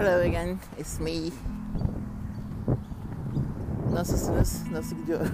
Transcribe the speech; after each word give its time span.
Hello 0.00 0.20
again, 0.20 0.58
it's 0.78 1.00
me. 1.00 1.30
Nasılsınız? 3.92 4.62
Nasıl 4.72 4.96
gidiyor? 4.96 5.20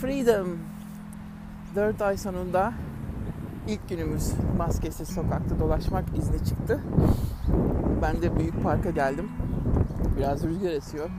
Freedom. 0.00 0.58
4 1.74 2.02
ay 2.02 2.16
sonunda 2.16 2.72
ilk 3.68 3.88
günümüz 3.88 4.32
maskesiz 4.58 5.08
sokakta 5.08 5.58
dolaşmak 5.60 6.18
izni 6.18 6.44
çıktı. 6.44 6.80
Ben 8.02 8.22
de 8.22 8.38
büyük 8.38 8.62
parka 8.62 8.90
geldim. 8.90 9.28
Biraz 10.16 10.44
rüzgar 10.44 10.70
esiyor. 10.70 11.10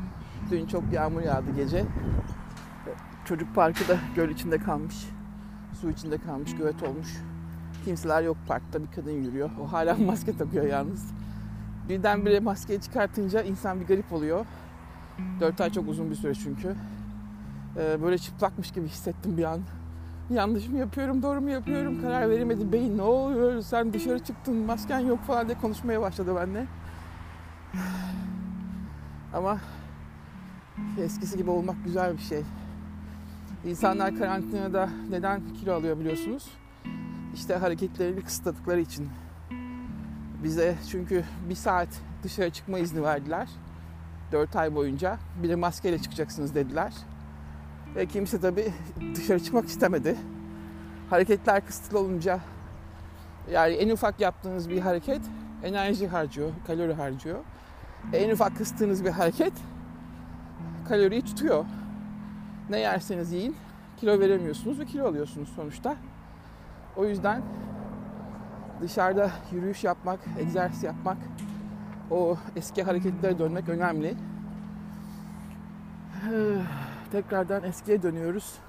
Dün 0.51 0.65
çok 0.67 0.83
yağmur 0.93 1.21
yağdı 1.21 1.55
gece. 1.55 1.85
Çocuk 3.25 3.55
parkı 3.55 3.87
da 3.87 3.97
göl 4.15 4.29
içinde 4.29 4.57
kalmış. 4.57 5.09
Su 5.81 5.89
içinde 5.89 6.17
kalmış, 6.17 6.55
gölet 6.55 6.83
olmuş. 6.83 7.07
Kimseler 7.87 8.23
yok 8.23 8.37
parkta. 8.47 8.83
Bir 8.83 8.91
kadın 8.95 9.11
yürüyor. 9.11 9.49
O 9.61 9.71
hala 9.71 9.95
maske 10.05 10.37
takıyor 10.37 10.65
yalnız. 10.65 11.11
Birdenbire 11.89 12.39
maskeyi 12.39 12.81
çıkartınca 12.81 13.41
insan 13.41 13.79
bir 13.79 13.87
garip 13.87 14.13
oluyor. 14.13 14.45
4 15.39 15.61
ay 15.61 15.69
çok 15.69 15.89
uzun 15.89 16.09
bir 16.11 16.15
süre 16.15 16.33
çünkü. 16.33 16.75
Ee, 17.77 18.01
böyle 18.01 18.17
çıplakmış 18.17 18.71
gibi 18.71 18.87
hissettim 18.87 19.37
bir 19.37 19.43
an. 19.43 19.59
Yanlış 20.29 20.67
mı 20.67 20.77
yapıyorum, 20.77 21.23
doğru 21.23 21.41
mu 21.41 21.49
yapıyorum 21.49 22.01
karar 22.01 22.29
veremedim. 22.29 22.71
Beyin 22.71 22.97
ne 22.97 23.01
oluyor, 23.01 23.61
sen 23.61 23.93
dışarı 23.93 24.19
çıktın, 24.19 24.55
masken 24.55 24.99
yok 24.99 25.19
falan 25.19 25.47
diye 25.47 25.57
konuşmaya 25.57 26.01
başladı 26.01 26.35
benimle. 26.35 26.65
Ama 29.33 29.57
eskisi 30.99 31.37
gibi 31.37 31.49
olmak 31.49 31.75
güzel 31.85 32.13
bir 32.13 32.21
şey. 32.21 32.41
İnsanlar 33.65 34.17
karantinada 34.17 34.89
neden 35.09 35.41
kilo 35.59 35.73
alıyor 35.73 35.99
biliyorsunuz? 35.99 36.47
İşte 37.37 37.55
hareketlerini 37.55 38.21
kısıtladıkları 38.21 38.79
için. 38.81 39.09
Bize 40.43 40.75
çünkü 40.91 41.23
bir 41.49 41.55
saat 41.55 41.87
dışarı 42.23 42.49
çıkma 42.49 42.79
izni 42.79 43.03
verdiler. 43.03 43.49
4 44.31 44.55
ay 44.55 44.75
boyunca. 44.75 45.17
Bir 45.43 45.55
maskeyle 45.55 45.99
çıkacaksınız 45.99 46.55
dediler. 46.55 46.93
Ve 47.95 48.05
kimse 48.05 48.39
tabii 48.39 48.73
dışarı 49.15 49.43
çıkmak 49.43 49.65
istemedi. 49.65 50.15
Hareketler 51.09 51.65
kısıtlı 51.65 51.99
olunca 51.99 52.39
yani 53.51 53.73
en 53.73 53.89
ufak 53.89 54.19
yaptığınız 54.19 54.69
bir 54.69 54.79
hareket 54.79 55.21
enerji 55.63 56.07
harcıyor, 56.07 56.51
kalori 56.67 56.93
harcıyor. 56.93 57.39
En 58.13 58.29
ufak 58.29 58.57
kıstığınız 58.57 59.05
bir 59.05 59.09
hareket 59.09 59.53
kaloriyi 60.87 61.21
tutuyor. 61.21 61.65
Ne 62.69 62.79
yerseniz 62.79 63.31
yiyin 63.31 63.55
kilo 63.97 64.19
veremiyorsunuz 64.19 64.79
ve 64.79 64.85
kilo 64.85 65.07
alıyorsunuz 65.07 65.49
sonuçta. 65.55 65.95
O 66.97 67.05
yüzden 67.05 67.41
dışarıda 68.81 69.31
yürüyüş 69.51 69.83
yapmak, 69.83 70.19
egzersiz 70.39 70.83
yapmak, 70.83 71.17
o 72.11 72.37
eski 72.55 72.83
hareketlere 72.83 73.39
dönmek 73.39 73.69
önemli. 73.69 74.15
Tekrardan 77.11 77.63
eskiye 77.63 78.01
dönüyoruz. 78.01 78.59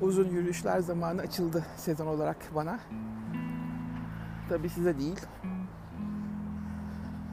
Uzun 0.00 0.28
yürüyüşler 0.28 0.80
zamanı 0.80 1.20
açıldı 1.20 1.64
sezon 1.76 2.06
olarak 2.06 2.36
bana. 2.54 2.78
Tabii 4.48 4.68
size 4.68 4.98
değil. 4.98 5.20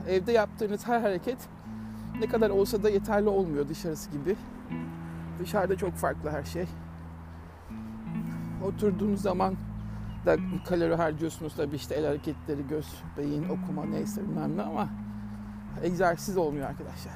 Evde 0.08 0.31
yaptığınız 0.31 0.88
her 0.88 1.02
hareket 1.02 1.38
ne 2.19 2.27
kadar 2.27 2.49
olsa 2.49 2.83
da 2.83 2.89
yeterli 2.89 3.30
olmuyor 3.30 3.67
dışarısı 3.67 4.11
gibi. 4.11 4.36
Dışarıda 5.39 5.77
çok 5.77 5.93
farklı 5.93 6.30
her 6.30 6.43
şey. 6.43 6.66
Oturduğunuz 8.66 9.21
zaman 9.21 9.55
da 10.26 10.38
kalori 10.66 10.95
harcıyorsunuz 10.95 11.56
tabii 11.56 11.76
işte 11.76 11.95
el 11.95 12.06
hareketleri, 12.06 12.68
göz, 12.68 12.88
beyin, 13.18 13.44
okuma 13.44 13.86
neyse 13.86 14.22
bilmem 14.22 14.58
ne 14.58 14.61
ama 14.61 14.89
egzersiz 15.83 16.38
olmuyor 16.38 16.70
arkadaşlar. 16.70 17.14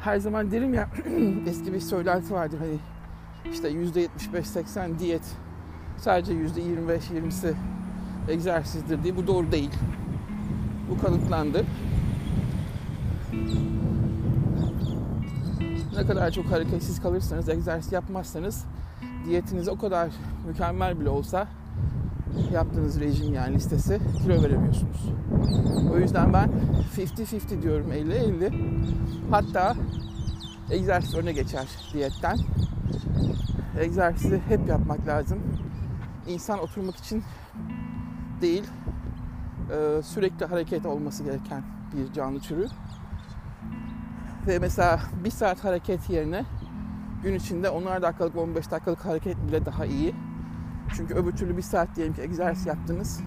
Her 0.00 0.18
zaman 0.18 0.50
derim 0.50 0.74
ya 0.74 0.88
eski 1.46 1.72
bir 1.72 1.80
söylenti 1.80 2.34
vardır 2.34 2.58
hani 2.58 2.78
işte 3.52 3.70
%75-80 3.70 4.98
diyet 4.98 5.36
sadece 5.96 6.32
%25-20'si 6.32 7.54
egzersizdir 8.28 9.02
diye 9.02 9.16
bu 9.16 9.26
doğru 9.26 9.52
değil. 9.52 9.70
Bu 10.90 11.06
kanıtlandı. 11.06 11.64
Ne 15.96 16.06
kadar 16.06 16.30
çok 16.30 16.46
hareketsiz 16.46 17.02
kalırsanız, 17.02 17.48
egzersiz 17.48 17.92
yapmazsanız 17.92 18.64
diyetiniz 19.26 19.68
o 19.68 19.78
kadar 19.78 20.08
mükemmel 20.46 21.00
bile 21.00 21.08
olsa 21.08 21.48
yaptığınız 22.52 23.00
rejim 23.00 23.34
yani 23.34 23.54
listesi 23.54 24.00
kilo 24.22 24.42
veremiyorsunuz. 24.42 25.12
O 25.92 25.98
yüzden 25.98 26.32
ben 26.32 26.50
50-50 26.96 27.62
diyorum 27.62 27.92
50-50. 27.92 28.52
Hatta 29.30 29.74
egzersiz 30.70 31.14
öne 31.14 31.32
geçer 31.32 31.68
diyetten. 31.92 32.38
Egzersizi 33.80 34.42
hep 34.48 34.68
yapmak 34.68 35.06
lazım. 35.06 35.38
İnsan 36.28 36.58
oturmak 36.58 36.96
için 36.96 37.24
değil, 38.40 38.64
sürekli 40.02 40.46
hareket 40.46 40.86
olması 40.86 41.24
gereken 41.24 41.62
bir 41.96 42.12
canlı 42.12 42.40
türü. 42.40 42.66
Ve 44.46 44.58
mesela 44.58 45.00
bir 45.24 45.30
saat 45.30 45.64
hareket 45.64 46.10
yerine 46.10 46.44
gün 47.22 47.34
içinde 47.34 47.66
10'ar 47.66 48.02
dakikalık 48.02 48.36
15 48.36 48.70
dakikalık 48.70 49.04
hareket 49.04 49.36
bile 49.48 49.66
daha 49.66 49.86
iyi. 49.86 50.14
Çünkü 50.96 51.14
öbür 51.14 51.32
türlü 51.32 51.56
bir 51.56 51.62
saat 51.62 51.96
diyelim 51.96 52.14
ki 52.14 52.22
egzersiz 52.22 52.66
yaptınız. 52.66 53.20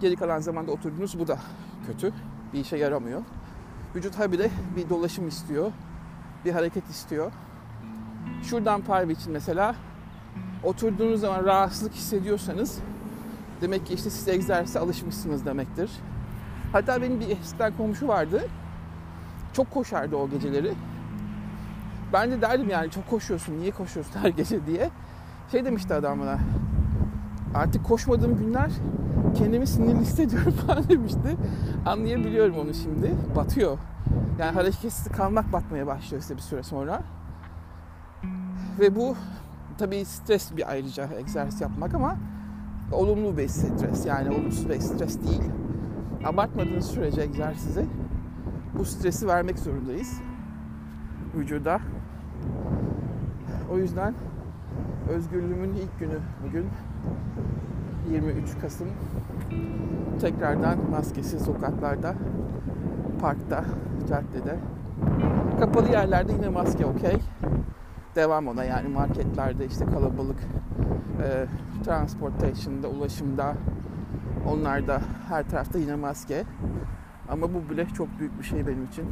Geri 0.00 0.16
kalan 0.16 0.40
zamanda 0.40 0.72
oturdunuz 0.72 1.18
bu 1.18 1.28
da 1.28 1.38
kötü. 1.86 2.12
Bir 2.52 2.58
işe 2.58 2.76
yaramıyor. 2.76 3.22
Vücut 3.96 4.16
tabi 4.16 4.38
de 4.38 4.50
bir 4.76 4.88
dolaşım 4.88 5.28
istiyor. 5.28 5.72
Bir 6.44 6.52
hareket 6.52 6.90
istiyor. 6.90 7.32
Şuradan 8.42 8.80
parvi 8.80 9.12
için 9.12 9.32
mesela 9.32 9.74
oturduğunuz 10.62 11.20
zaman 11.20 11.44
rahatsızlık 11.44 11.94
hissediyorsanız 11.94 12.78
demek 13.60 13.86
ki 13.86 13.94
işte 13.94 14.10
siz 14.10 14.28
egzersize 14.28 14.78
alışmışsınız 14.78 15.46
demektir. 15.46 15.90
Hatta 16.72 17.02
benim 17.02 17.20
bir 17.20 17.28
eskiden 17.28 17.76
komşu 17.76 18.08
vardı. 18.08 18.48
Çok 19.52 19.70
koşardı 19.70 20.16
o 20.16 20.30
geceleri. 20.30 20.74
Ben 22.14 22.30
de 22.30 22.42
derdim 22.42 22.70
yani 22.70 22.90
çok 22.90 23.10
koşuyorsun, 23.10 23.58
niye 23.58 23.70
koşuyorsun 23.70 24.20
her 24.20 24.28
gece 24.28 24.66
diye. 24.66 24.90
Şey 25.50 25.64
demişti 25.64 25.94
adam 25.94 26.20
bana, 26.20 26.38
artık 27.54 27.84
koşmadığım 27.84 28.36
günler 28.36 28.70
kendimi 29.34 29.66
sinirli 29.66 30.00
hissediyorum 30.00 30.52
falan 30.66 30.88
demişti. 30.88 31.36
Anlayabiliyorum 31.86 32.58
onu 32.58 32.74
şimdi. 32.74 33.14
Batıyor. 33.36 33.78
Yani 34.38 34.52
hareketsiz 34.52 35.08
kalmak 35.12 35.52
batmaya 35.52 35.86
başlıyor 35.86 36.22
işte 36.22 36.36
bir 36.36 36.42
süre 36.42 36.62
sonra. 36.62 37.02
Ve 38.80 38.96
bu 38.96 39.16
tabii 39.78 40.04
stres 40.04 40.56
bir 40.56 40.70
ayrıca 40.70 41.08
egzersiz 41.18 41.60
yapmak 41.60 41.94
ama 41.94 42.16
olumlu 42.92 43.36
bir 43.36 43.48
stres 43.48 44.06
yani 44.06 44.30
olumsuz 44.30 44.68
bir 44.68 44.80
stres 44.80 45.22
değil. 45.22 45.42
Abartmadığınız 46.24 46.86
sürece 46.86 47.20
egzersizi 47.22 47.86
bu 48.78 48.84
stresi 48.84 49.28
vermek 49.28 49.58
zorundayız 49.58 50.20
vücuda. 51.34 51.80
O 53.72 53.78
yüzden 53.78 54.14
özgürlüğümün 55.10 55.74
ilk 55.74 55.98
günü 56.00 56.18
bugün 56.46 56.66
23 58.10 58.58
Kasım 58.60 58.88
tekrardan 60.20 60.90
maskesiz 60.90 61.42
sokaklarda, 61.42 62.14
parkta, 63.20 63.64
caddede. 64.08 64.56
Kapalı 65.60 65.88
yerlerde 65.88 66.32
yine 66.32 66.48
maske 66.48 66.86
okey. 66.86 67.16
Devam 68.14 68.48
ona 68.48 68.64
yani 68.64 68.88
marketlerde 68.88 69.66
işte 69.66 69.86
kalabalık 69.86 70.38
e, 71.22 71.46
transportation'da, 71.84 72.88
ulaşımda 72.88 73.54
onlarda 74.48 75.00
her 75.28 75.48
tarafta 75.48 75.78
yine 75.78 75.94
maske. 75.94 76.44
Ama 77.28 77.54
bu 77.54 77.70
bile 77.70 77.86
çok 77.86 78.18
büyük 78.18 78.38
bir 78.38 78.44
şey 78.44 78.66
benim 78.66 78.84
için. 78.84 79.04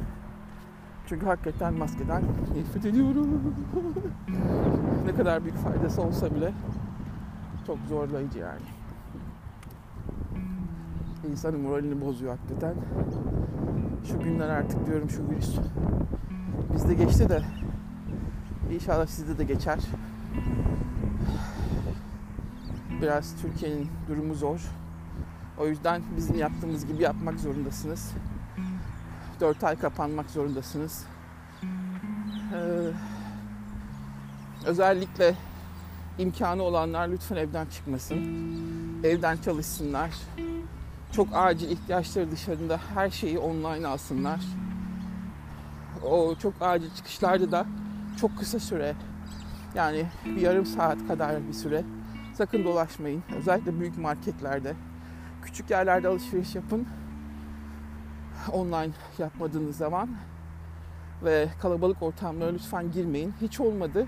Çünkü 1.07 1.27
hakikaten 1.27 1.75
maskeden 1.75 2.23
nefret 2.57 2.87
ediyorum. 2.87 3.55
ne 5.07 5.15
kadar 5.15 5.45
büyük 5.45 5.57
faydası 5.57 6.03
olsa 6.03 6.35
bile 6.35 6.53
çok 7.67 7.79
zorlayıcı 7.89 8.39
yani. 8.39 8.61
İnsanın 11.31 11.61
moralini 11.61 12.01
bozuyor 12.01 12.39
hakikaten. 12.39 12.75
Şu 14.09 14.21
günler 14.21 14.49
artık 14.49 14.87
diyorum 14.87 15.11
şu 15.11 15.31
virüs 15.31 15.59
bizde 16.75 16.95
geçti 16.95 17.29
de 17.29 17.43
inşallah 18.71 19.07
sizde 19.07 19.39
de 19.39 19.45
geçer. 19.45 19.79
Biraz 23.03 23.35
Türkiye'nin 23.43 23.89
durumu 24.09 24.35
zor. 24.35 24.61
O 25.59 25.67
yüzden 25.67 26.03
bizim 26.17 26.39
yaptığımız 26.39 26.87
gibi 26.87 27.03
yapmak 27.03 27.41
zorundasınız. 27.41 28.13
4 29.43 29.65
ay 29.65 29.79
kapanmak 29.79 30.31
zorundasınız. 30.31 31.05
Ee, 32.55 32.91
özellikle 34.67 35.35
imkanı 36.19 36.63
olanlar 36.63 37.09
lütfen 37.09 37.37
evden 37.37 37.67
çıkmasın. 37.67 38.19
Evden 39.05 39.37
çalışsınlar. 39.37 40.11
çok 41.13 41.29
acil 41.33 41.71
ihtiyaçları 41.71 42.31
dışarında 42.31 42.81
her 42.95 43.11
şeyi 43.11 43.39
online 43.39 43.87
alsınlar. 43.87 44.41
O 46.05 46.35
çok 46.35 46.55
acil 46.61 46.91
çıkışlarda 46.97 47.53
da 47.53 47.67
çok 48.21 48.39
kısa 48.39 48.59
süre 48.61 48.95
yani 49.75 50.07
bir 50.25 50.41
yarım 50.41 50.67
saat 50.67 51.09
kadar 51.09 51.49
bir 51.49 51.53
süre 51.53 51.85
sakın 52.35 52.65
dolaşmayın. 52.65 53.23
Özellikle 53.37 53.81
büyük 53.81 53.99
marketlerde. 53.99 54.75
Küçük 55.43 55.71
yerlerde 55.71 56.09
alışveriş 56.09 56.55
yapın. 56.55 56.87
Online 58.53 58.93
yapmadığınız 59.19 59.77
zaman 59.77 60.09
ve 61.25 61.49
kalabalık 61.61 62.03
ortamlara 62.03 62.51
lütfen 62.51 62.93
girmeyin. 62.93 63.35
Hiç 63.41 63.61
olmadı. 63.61 64.07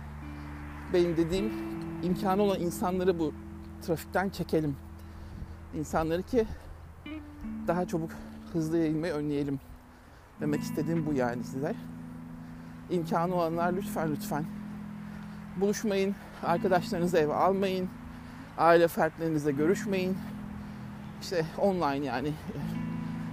Benim 0.92 1.16
dediğim 1.16 1.52
imkanı 2.02 2.42
olan 2.42 2.60
insanları 2.60 3.18
bu 3.18 3.32
trafikten 3.82 4.28
çekelim. 4.28 4.76
İnsanları 5.74 6.22
ki 6.22 6.46
daha 7.66 7.86
çabuk 7.86 8.10
hızlı 8.52 8.78
yayılmayı 8.78 9.12
önleyelim. 9.12 9.60
Demek 10.40 10.62
istediğim 10.62 11.06
bu 11.06 11.12
yani 11.12 11.44
size. 11.44 11.74
İmkanı 12.90 13.34
olanlar 13.34 13.72
lütfen 13.72 14.10
lütfen 14.10 14.44
buluşmayın. 15.56 16.14
Arkadaşlarınızı 16.42 17.18
eve 17.18 17.34
almayın. 17.34 17.88
Aile 18.58 18.88
fertlerinizle 18.88 19.52
görüşmeyin. 19.52 20.16
İşte 21.22 21.46
online 21.58 22.06
yani 22.06 22.32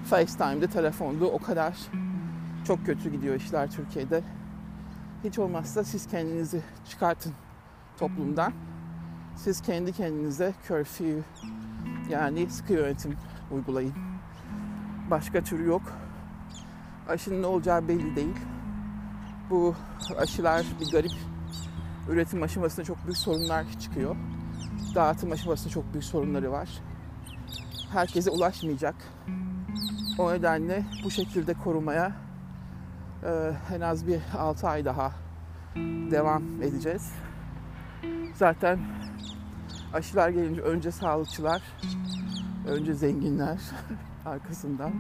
FaceTime'de, 0.06 0.68
telefonda 0.68 1.26
o 1.26 1.40
kadar 1.40 1.78
çok 2.68 2.86
kötü 2.86 3.12
gidiyor 3.12 3.36
işler 3.36 3.72
Türkiye'de. 3.72 4.24
Hiç 5.24 5.40
olmazsa 5.40 5.84
siz 5.84 6.08
kendinizi 6.08 6.62
çıkartın 6.90 7.34
toplumdan. 8.00 8.54
Siz 9.36 9.62
kendi 9.62 9.94
kendinize 9.94 10.54
curfew 10.68 11.22
yani 12.10 12.50
sıkı 12.50 12.74
yönetim 12.74 13.18
uygulayın. 13.52 13.94
Başka 15.12 15.44
türü 15.44 15.66
yok. 15.66 15.82
Aşının 17.10 17.42
ne 17.42 17.46
olacağı 17.46 17.88
belli 17.88 18.16
değil. 18.16 18.36
Bu 19.50 19.76
aşılar 20.18 20.66
bir 20.80 20.92
garip 20.92 21.12
üretim 22.10 22.44
aşamasında 22.44 22.86
çok 22.86 23.04
büyük 23.06 23.18
sorunlar 23.18 23.66
çıkıyor. 23.80 24.16
Dağıtım 24.96 25.32
aşamasında 25.32 25.74
çok 25.74 25.94
büyük 25.94 26.04
sorunları 26.04 26.52
var. 26.52 26.70
Herkese 27.94 28.30
ulaşmayacak. 28.30 28.96
O 30.22 30.34
nedenle 30.34 30.84
bu 31.04 31.12
şekilde 31.12 31.54
korumaya 31.54 32.12
e, 33.24 33.52
en 33.76 33.82
az 33.82 34.08
bir 34.08 34.22
6 34.38 34.68
ay 34.68 34.86
daha 34.86 35.12
devam 36.12 36.44
edeceğiz. 36.62 37.14
Zaten 38.34 38.80
aşılar 39.94 40.30
gelince 40.30 40.62
önce 40.62 40.92
sağlıkçılar, 40.92 41.62
önce 42.68 42.94
zenginler 42.94 43.60
arkasından 44.26 44.92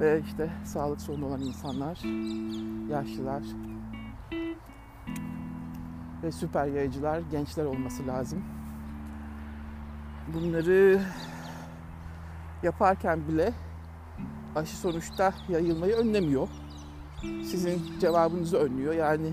ve 0.00 0.20
işte 0.20 0.50
sağlık 0.64 1.00
sorunu 1.00 1.26
olan 1.26 1.40
insanlar, 1.40 2.02
yaşlılar 2.90 3.42
ve 6.22 6.32
süper 6.32 6.66
yayıcılar, 6.66 7.20
gençler 7.30 7.64
olması 7.64 8.06
lazım. 8.06 8.44
Bunları 10.34 11.00
yaparken 12.62 13.28
bile 13.28 13.52
aşı 14.56 14.76
sonuçta 14.76 15.32
yayılmayı 15.48 15.94
önlemiyor. 15.94 16.48
Sizin 17.22 17.82
cevabınızı 18.00 18.56
önlüyor. 18.56 18.94
Yani 18.94 19.32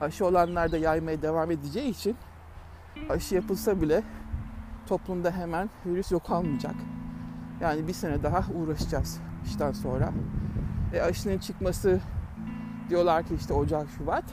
aşı 0.00 0.26
olanlar 0.26 0.72
da 0.72 0.78
yaymaya 0.78 1.22
devam 1.22 1.50
edeceği 1.50 1.90
için 1.90 2.16
aşı 3.08 3.34
yapılsa 3.34 3.80
bile 3.80 4.02
toplumda 4.86 5.30
hemen 5.30 5.70
virüs 5.86 6.12
yok 6.12 6.30
almayacak. 6.30 6.74
Yani 7.60 7.88
bir 7.88 7.92
sene 7.92 8.22
daha 8.22 8.44
uğraşacağız 8.54 9.20
işten 9.44 9.72
sonra. 9.72 10.12
E 10.94 11.00
aşının 11.00 11.38
çıkması 11.38 12.00
diyorlar 12.88 13.22
ki 13.22 13.34
işte 13.34 13.54
Ocak, 13.54 13.88
Şubat. 13.98 14.24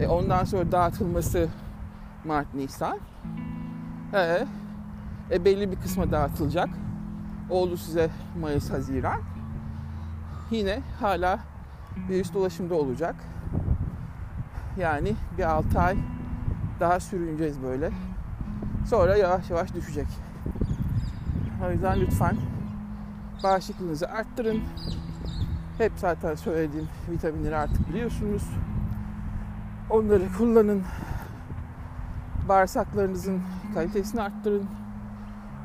E 0.00 0.06
ondan 0.06 0.44
sonra 0.44 0.72
dağıtılması 0.72 1.48
Mart, 2.24 2.54
Nisan. 2.54 2.98
E, 4.14 4.46
e 5.30 5.44
belli 5.44 5.70
bir 5.70 5.76
kısma 5.76 6.12
dağıtılacak. 6.12 6.68
Oldu 7.50 7.76
size 7.76 8.10
Mayıs, 8.40 8.70
Haziran. 8.70 9.20
Yine 10.50 10.80
hala 11.00 11.38
virüs 12.08 12.34
dolaşımda 12.34 12.74
olacak. 12.74 13.14
Yani 14.76 15.14
bir 15.38 15.42
6 15.42 15.80
ay 15.80 15.96
daha 16.80 17.00
sürüneceğiz 17.00 17.62
böyle. 17.62 17.90
Sonra 18.86 19.16
yavaş 19.16 19.50
yavaş 19.50 19.74
düşecek. 19.74 20.06
O 21.66 21.70
yüzden 21.70 22.00
lütfen 22.00 22.36
bağışıklığınızı 23.42 24.08
arttırın. 24.08 24.60
Hep 25.78 25.92
zaten 25.96 26.34
söylediğim 26.34 26.88
vitaminleri 27.10 27.56
artık 27.56 27.88
biliyorsunuz. 27.88 28.42
Onları 29.90 30.32
kullanın. 30.38 30.82
Bağırsaklarınızın 32.48 33.42
kalitesini 33.74 34.22
arttırın. 34.22 34.66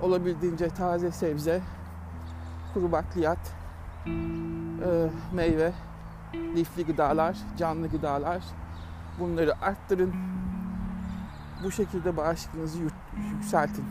Olabildiğince 0.01 0.69
taze 0.69 1.11
sebze, 1.11 1.61
kuru 2.75 2.91
bakliyat, 2.91 3.39
e, 4.07 5.09
meyve, 5.33 5.73
lifli 6.33 6.85
gıdalar, 6.85 7.37
canlı 7.57 7.87
gıdalar 7.87 8.43
bunları 9.19 9.61
arttırın. 9.61 10.13
Bu 11.63 11.71
şekilde 11.71 12.17
bağışıklığınızı 12.17 12.79
yükseltin. 13.33 13.85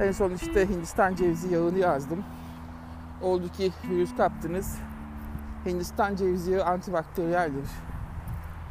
En 0.00 0.12
son 0.12 0.30
işte 0.30 0.68
Hindistan 0.68 1.14
cevizi 1.14 1.54
yağını 1.54 1.78
yazdım. 1.78 2.24
Oldu 3.22 3.48
ki 3.48 3.72
virüs 3.90 4.16
kaptınız. 4.16 4.78
Hindistan 5.66 6.16
cevizi 6.16 6.50
yağı 6.50 6.64
antibakteriyeldir. 6.64 7.68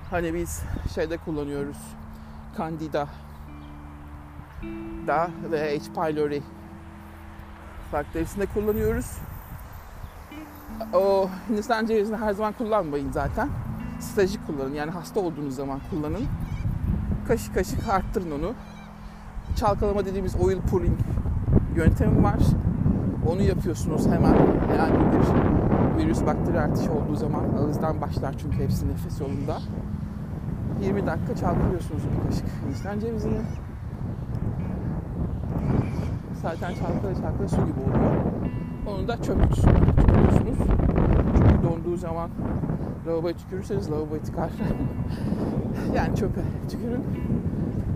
Hani 0.09 0.33
biz 0.33 0.63
şeyde 0.95 1.17
kullanıyoruz. 1.17 1.77
Candida 2.57 3.07
da 5.07 5.29
ve 5.51 5.79
H. 5.79 5.93
pylori 5.93 6.41
bakterisinde 7.93 8.45
kullanıyoruz. 8.45 9.17
O 10.93 11.29
Hindistan 11.49 11.85
cevizini 11.85 12.17
her 12.17 12.33
zaman 12.33 12.53
kullanmayın 12.53 13.11
zaten. 13.11 13.49
Stratejik 13.99 14.47
kullanın. 14.47 14.73
Yani 14.73 14.91
hasta 14.91 15.19
olduğunuz 15.19 15.55
zaman 15.55 15.79
kullanın. 15.89 16.25
Kaşık 17.27 17.55
kaşık 17.55 17.89
arttırın 17.89 18.31
onu. 18.31 18.53
Çalkalama 19.55 20.05
dediğimiz 20.05 20.35
oil 20.35 20.61
pulling 20.61 20.99
yöntemi 21.75 22.23
var. 22.23 22.39
Onu 23.27 23.41
yapıyorsunuz 23.41 24.07
hemen. 24.07 24.35
Yani 24.77 24.95
bir 25.11 26.03
virüs 26.03 26.25
bakteri 26.25 26.59
artışı 26.59 26.91
olduğu 26.91 27.15
zaman 27.15 27.43
ağızdan 27.57 28.01
başlar 28.01 28.35
çünkü 28.37 28.57
hepsi 28.57 28.87
nefes 28.87 29.21
yolunda. 29.21 29.57
20 30.81 31.05
dakika 31.07 31.35
çalkalıyorsunuz 31.35 32.01
bir 32.03 32.29
kaşık 32.29 32.45
Hindistan 32.65 32.99
cevizini. 32.99 33.37
Zaten 36.41 36.73
çalkala 36.73 37.15
çalkala 37.15 37.47
su 37.47 37.55
gibi 37.55 37.79
oluyor. 37.79 38.21
Onu 38.87 39.07
da 39.07 39.21
çöp 39.21 39.43
kutusuna. 39.43 39.73
Çünkü 41.37 41.63
donduğu 41.63 41.97
zaman 41.97 42.29
lavaboya 43.07 43.33
tükürürseniz 43.33 43.91
lavaboya 43.91 44.21
tıkar. 44.21 44.49
yani 45.95 46.15
çöpe 46.15 46.41
tükürün. 46.69 47.03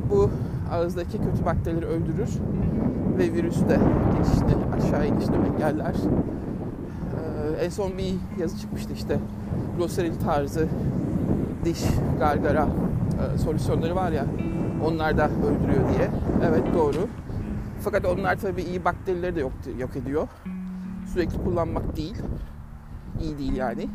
Bu 0.10 0.30
ağızdaki 0.72 1.18
kötü 1.18 1.46
bakterileri 1.46 1.86
öldürür 1.86 2.30
ve 3.18 3.34
virüsü 3.34 3.70
de 3.70 3.80
geçişini 4.18 4.56
aşağı 4.78 5.08
inişini 5.08 5.36
engeller. 5.36 5.96
Ee, 7.58 7.66
en 7.66 7.70
son 7.70 7.98
bir 7.98 8.16
yazı 8.40 8.60
çıkmıştı 8.60 8.94
işte 8.94 9.20
glossary 9.78 10.12
tarzı 10.26 10.68
diş 11.66 11.84
gargara 12.20 12.68
e, 13.36 13.38
solüsyonları 13.38 13.96
var 13.96 14.12
ya 14.12 14.26
onlar 14.86 15.18
da 15.18 15.26
öldürüyor 15.26 15.90
diye. 15.98 16.10
Evet 16.50 16.64
doğru. 16.74 17.08
Fakat 17.84 18.06
onlar 18.06 18.38
tabii 18.40 18.62
iyi 18.62 18.86
bakterileri 18.86 19.36
de 19.36 19.40
yok, 19.40 19.54
yok 19.78 19.96
ediyor. 19.96 20.28
Sürekli 21.14 21.44
kullanmak 21.44 21.98
değil. 21.98 22.16
İyi 23.22 23.38
değil 23.38 23.56
yani. 23.56 23.90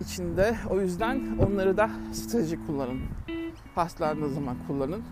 İçinde 0.00 0.56
o 0.70 0.80
yüzden 0.80 1.38
onları 1.38 1.76
da 1.76 1.90
stratejik 2.12 2.66
kullanın. 2.66 3.00
Hastalandığınız 3.74 4.34
zaman 4.34 4.56
kullanın. 4.66 5.02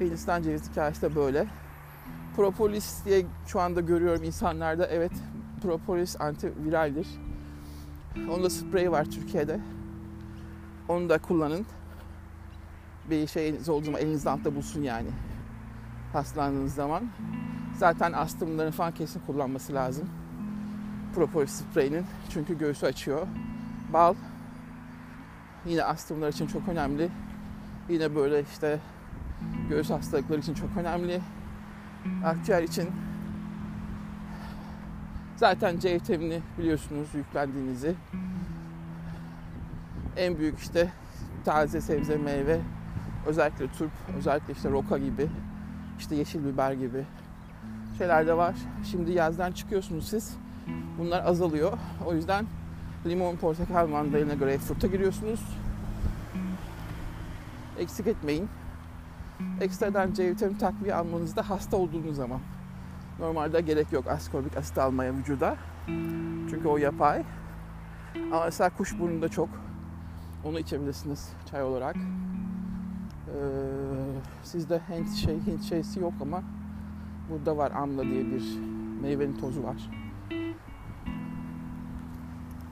Hindistan 0.00 0.42
cevizi 0.42 0.70
hikayesi 0.70 1.02
de 1.02 1.14
böyle. 1.14 1.46
Propolis 2.36 3.04
diye 3.04 3.26
şu 3.46 3.60
anda 3.60 3.80
görüyorum 3.80 4.24
insanlarda. 4.24 4.86
Evet 4.86 5.12
propolis 5.62 6.20
antiviraldir. 6.20 7.06
Onun 8.16 8.42
da 8.44 8.50
spreyi 8.50 8.92
var 8.92 9.04
Türkiye'de. 9.04 9.60
Onu 10.88 11.08
da 11.08 11.18
kullanın. 11.18 11.66
Bir 13.10 13.26
şeyiniz 13.26 13.68
olduğu 13.68 13.84
zaman 13.84 14.00
elinizde 14.00 14.30
altta 14.30 14.54
bulsun 14.54 14.82
yani. 14.82 15.08
Hastalandığınız 16.12 16.74
zaman. 16.74 17.02
Zaten 17.76 18.12
astımların 18.12 18.70
falan 18.70 18.94
kesin 18.94 19.20
kullanması 19.26 19.74
lazım. 19.74 20.10
Propolis 21.14 21.50
spreyinin. 21.50 22.06
Çünkü 22.30 22.58
göğsü 22.58 22.86
açıyor. 22.86 23.26
Bal 23.92 24.14
yine 25.66 25.84
astımlar 25.84 26.28
için 26.28 26.46
çok 26.46 26.68
önemli. 26.68 27.10
Yine 27.88 28.14
böyle 28.14 28.42
işte 28.42 28.78
göğüs 29.68 29.90
hastalıkları 29.90 30.40
için 30.40 30.54
çok 30.54 30.76
önemli. 30.76 31.20
Akciğer 32.24 32.62
için 32.62 32.90
zaten 35.36 35.78
C 35.78 35.94
vitamini 35.94 36.40
biliyorsunuz 36.58 37.08
yüklendiğinizi. 37.14 37.94
En 40.16 40.38
büyük 40.38 40.58
işte 40.58 40.92
taze 41.44 41.80
sebze 41.80 42.16
meyve 42.16 42.60
özellikle 43.26 43.72
turp, 43.72 43.90
özellikle 44.18 44.52
işte 44.52 44.70
roka 44.70 44.98
gibi, 44.98 45.28
işte 45.98 46.14
yeşil 46.14 46.44
biber 46.44 46.72
gibi 46.72 47.04
şeyler 47.98 48.26
de 48.26 48.36
var. 48.36 48.54
Şimdi 48.90 49.12
yazdan 49.12 49.52
çıkıyorsunuz 49.52 50.08
siz. 50.08 50.36
Bunlar 50.98 51.24
azalıyor. 51.26 51.72
O 52.06 52.14
yüzden 52.14 52.46
limon, 53.06 53.36
portakal, 53.36 53.88
mandalina, 53.88 54.34
greyfurt'a 54.34 54.86
giriyorsunuz. 54.86 55.40
Eksik 57.78 58.06
etmeyin. 58.06 58.48
Ekstradan 59.60 60.12
C 60.12 60.30
vitamini 60.30 60.58
takviye 60.58 60.94
almanızda 60.94 61.50
hasta 61.50 61.76
olduğunuz 61.76 62.16
zaman. 62.16 62.40
Normalde 63.18 63.60
gerek 63.60 63.92
yok 63.92 64.06
askorbik 64.06 64.56
asit 64.56 64.78
almaya 64.78 65.14
vücuda. 65.14 65.56
Çünkü 66.50 66.68
o 66.68 66.76
yapay. 66.76 67.22
Ama 68.32 68.44
mesela 68.44 68.70
kuşburnunda 68.70 69.28
çok. 69.28 69.48
Onu 70.44 70.58
içebilirsiniz 70.58 71.32
çay 71.50 71.62
olarak. 71.62 71.96
Ee, 73.28 73.34
sizde 74.42 74.80
Hint 74.88 75.10
şey 75.10 75.40
Hint 75.46 75.62
şeysi 75.62 76.00
yok 76.00 76.12
ama 76.20 76.42
burada 77.30 77.56
var 77.56 77.70
amla 77.70 78.02
diye 78.02 78.26
bir 78.26 78.58
meyvenin 79.02 79.36
tozu 79.36 79.62
var. 79.62 79.90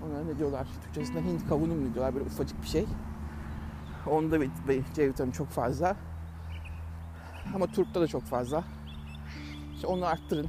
Ona 0.07 0.25
ne 0.25 0.39
diyorlar? 0.39 0.67
Türkçesinde 0.83 1.25
Hint 1.25 1.49
kavunu 1.49 1.75
mu 1.75 1.95
diyorlar? 1.95 2.15
Böyle 2.15 2.27
ufacık 2.27 2.63
bir 2.63 2.69
şey. 2.69 2.87
Onda 4.07 4.39
C 4.95 5.09
vitamini 5.09 5.35
çok 5.35 5.49
fazla. 5.49 5.97
Ama 7.55 7.67
turpta 7.67 8.01
da 8.01 8.07
çok 8.07 8.23
fazla. 8.23 8.65
İşte 9.75 9.87
onu 9.87 10.07
arttırın. 10.07 10.49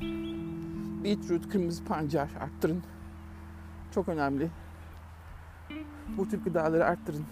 Beetroot, 1.03 1.49
kırmızı 1.49 1.85
pancar 1.85 2.29
arttırın. 2.39 2.83
Çok 3.91 4.09
önemli. 4.09 4.49
Bu 6.17 6.27
tür 6.27 6.43
gıdaları 6.43 6.85
arttırın. 6.85 7.25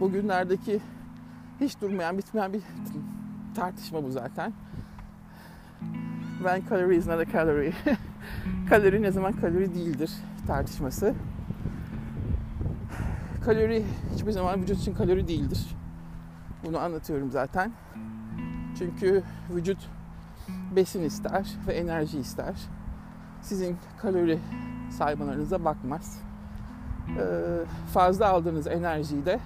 Bugünlerdeki 0.00 0.80
hiç 1.60 1.80
durmayan, 1.80 2.18
bitmeyen 2.18 2.52
bir 2.52 2.62
tartışma 3.54 4.04
bu 4.04 4.10
zaten. 4.10 4.52
When 6.38 6.62
calorie 6.68 6.96
is 6.96 7.06
not 7.06 7.20
a 7.20 7.32
calorie. 7.32 7.72
kalori 8.68 9.02
ne 9.02 9.10
zaman 9.10 9.32
kalori 9.32 9.74
değildir 9.74 10.10
tartışması. 10.46 11.14
Kalori 13.44 13.84
hiçbir 14.14 14.30
zaman 14.32 14.62
vücut 14.62 14.78
için 14.80 14.94
kalori 14.94 15.28
değildir. 15.28 15.66
Bunu 16.64 16.78
anlatıyorum 16.78 17.30
zaten. 17.30 17.72
Çünkü 18.78 19.22
vücut 19.50 19.88
besin 20.76 21.02
ister 21.02 21.46
ve 21.66 21.72
enerji 21.72 22.18
ister. 22.18 22.54
Sizin 23.42 23.76
kalori 24.02 24.38
saymalarınıza 24.90 25.64
bakmaz. 25.64 26.20
Ee, 27.18 27.22
fazla 27.92 28.28
aldığınız 28.28 28.66
enerjiyi 28.66 29.26
de 29.26 29.40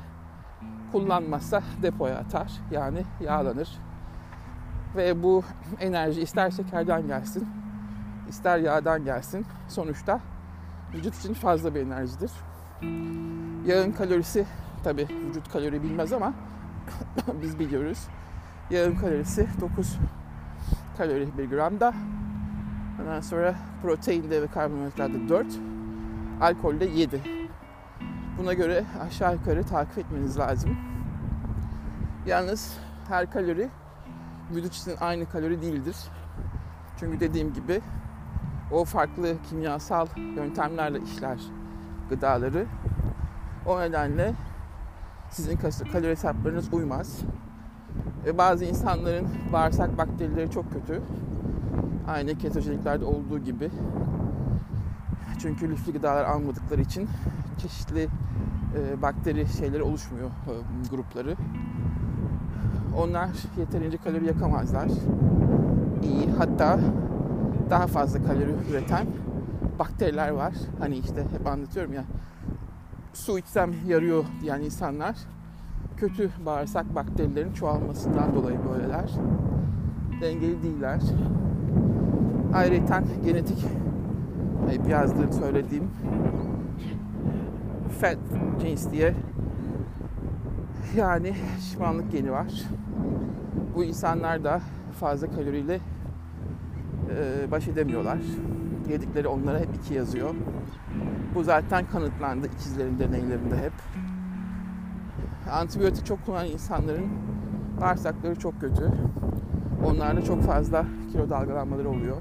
kullanmazsa 0.93 1.63
depoya 1.83 2.17
atar. 2.19 2.53
Yani 2.71 3.05
yağlanır. 3.21 3.69
Ve 4.97 5.23
bu 5.23 5.43
enerji 5.81 6.23
ister 6.23 6.51
şekerden 6.51 7.07
gelsin, 7.07 7.49
ister 8.29 8.59
yağdan 8.59 9.05
gelsin. 9.05 9.47
Sonuçta 9.69 10.21
vücut 10.95 11.19
için 11.19 11.35
fazla 11.35 11.75
bir 11.75 11.81
enerjidir. 11.81 12.31
Yağın 13.67 13.93
kalorisi 13.93 14.47
tabi 14.85 15.09
vücut 15.29 15.53
kalori 15.53 15.83
bilmez 15.83 16.13
ama 16.13 16.33
biz 17.43 17.59
biliyoruz. 17.59 18.09
Yağın 18.71 18.95
kalorisi 18.95 19.49
9 19.61 19.99
kalori 20.99 21.39
bir 21.39 21.51
gramda. 21.51 21.95
Ondan 23.01 23.21
sonra 23.21 23.55
proteinde 23.83 24.43
ve 24.43 24.47
karbonhidratta 24.47 25.29
4, 25.29 25.47
alkolde 26.41 26.85
7. 26.85 27.42
Buna 28.39 28.53
göre 28.53 28.85
aşağı 29.01 29.35
yukarı 29.35 29.65
takip 29.65 29.99
etmeniz 29.99 30.39
lazım. 30.39 30.77
Yalnız 32.27 32.79
her 33.09 33.31
kalori 33.31 33.69
vücut 34.55 34.75
için 34.75 34.93
aynı 35.01 35.29
kalori 35.29 35.63
değildir. 35.63 35.97
Çünkü 36.97 37.21
dediğim 37.21 37.53
gibi 37.53 37.81
o 38.71 38.85
farklı 38.85 39.37
kimyasal 39.49 40.07
yöntemlerle 40.37 41.01
işler 41.01 41.39
gıdaları. 42.09 42.67
O 43.67 43.81
nedenle 43.81 44.35
sizin 45.31 45.57
kalori 45.93 46.11
hesaplarınız 46.11 46.73
uymaz. 46.73 47.21
Ve 48.25 48.39
bazı 48.39 48.65
insanların 48.65 49.29
bağırsak 49.53 49.99
bakterileri 49.99 50.51
çok 50.51 50.73
kötü. 50.73 51.03
Aynı 52.09 52.39
ketojeniklerde 52.39 53.05
olduğu 53.05 53.39
gibi. 53.39 53.71
Çünkü 55.39 55.71
lifli 55.71 55.93
gıdalar 55.93 56.25
almadıkları 56.25 56.81
için 56.81 57.09
çeşitli 57.59 58.09
e, 58.77 59.03
bakteri 59.03 59.47
şeyleri 59.49 59.83
oluşmuyor 59.83 60.29
e, 60.29 60.53
grupları. 60.91 61.37
Onlar 62.99 63.29
yeterince 63.59 63.97
kalori 63.97 64.27
yakamazlar. 64.27 64.89
İyi 66.03 66.31
hatta 66.39 66.81
daha 67.71 67.87
fazla 67.87 68.23
kalori 68.23 68.55
üreten 68.71 69.07
bakteriler 69.79 70.29
var. 70.29 70.55
Hani 70.79 70.97
işte 70.97 71.25
hep 71.39 71.47
anlatıyorum 71.47 71.93
ya 71.93 72.05
su 73.13 73.39
içsem 73.39 73.71
yarıyor 73.87 74.25
diyen 74.43 74.61
insanlar 74.61 75.17
kötü 75.97 76.31
bağırsak 76.47 76.95
bakterilerin 76.95 77.53
çoğalmasından 77.53 78.35
dolayı 78.35 78.59
böyleler. 78.69 79.11
Dengeli 80.21 80.63
değiller. 80.63 81.01
Ayrıca 82.55 83.03
genetik 83.25 83.67
hep 84.71 84.89
yazdığım 84.89 85.33
söylediğim 85.33 85.91
fat 88.03 88.19
cins 88.61 88.93
diye 88.93 89.15
yani 90.97 91.35
şişmanlık 91.61 92.13
geni 92.13 92.33
var. 92.33 92.53
Bu 93.75 93.85
insanlar 93.85 94.45
da 94.45 94.61
fazla 95.01 95.31
kaloriyle 95.31 95.81
e, 97.11 97.51
baş 97.51 97.69
edemiyorlar. 97.69 98.19
Yedikleri 98.89 99.29
onlara 99.29 99.59
hep 99.59 99.69
iki 99.77 99.95
yazıyor. 99.95 100.35
Bu 101.35 101.45
zaten 101.45 101.87
kanıtlandı 101.87 102.47
ikizlerin 102.47 102.99
deneylerinde 102.99 103.57
hep. 103.57 103.73
Antibiyotik 105.53 106.07
çok 106.07 106.27
kullanan 106.27 106.47
insanların 106.47 107.09
bağırsakları 107.81 108.39
çok 108.39 108.61
kötü. 108.61 108.93
Onlarda 109.87 110.23
çok 110.23 110.43
fazla 110.43 110.85
kilo 111.13 111.31
dalgalanmaları 111.31 111.89
oluyor. 111.89 112.17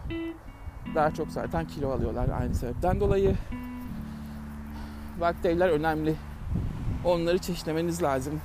Daha 0.96 1.12
çok 1.12 1.32
zaten 1.32 1.68
kilo 1.68 1.90
alıyorlar 1.90 2.30
aynı 2.40 2.56
sebepten 2.56 3.00
dolayı. 3.00 3.36
Bakteriler 5.22 5.70
önemli. 5.70 6.16
Onları 7.06 7.38
çeşitlemeniz 7.38 8.04
lazım. 8.04 8.42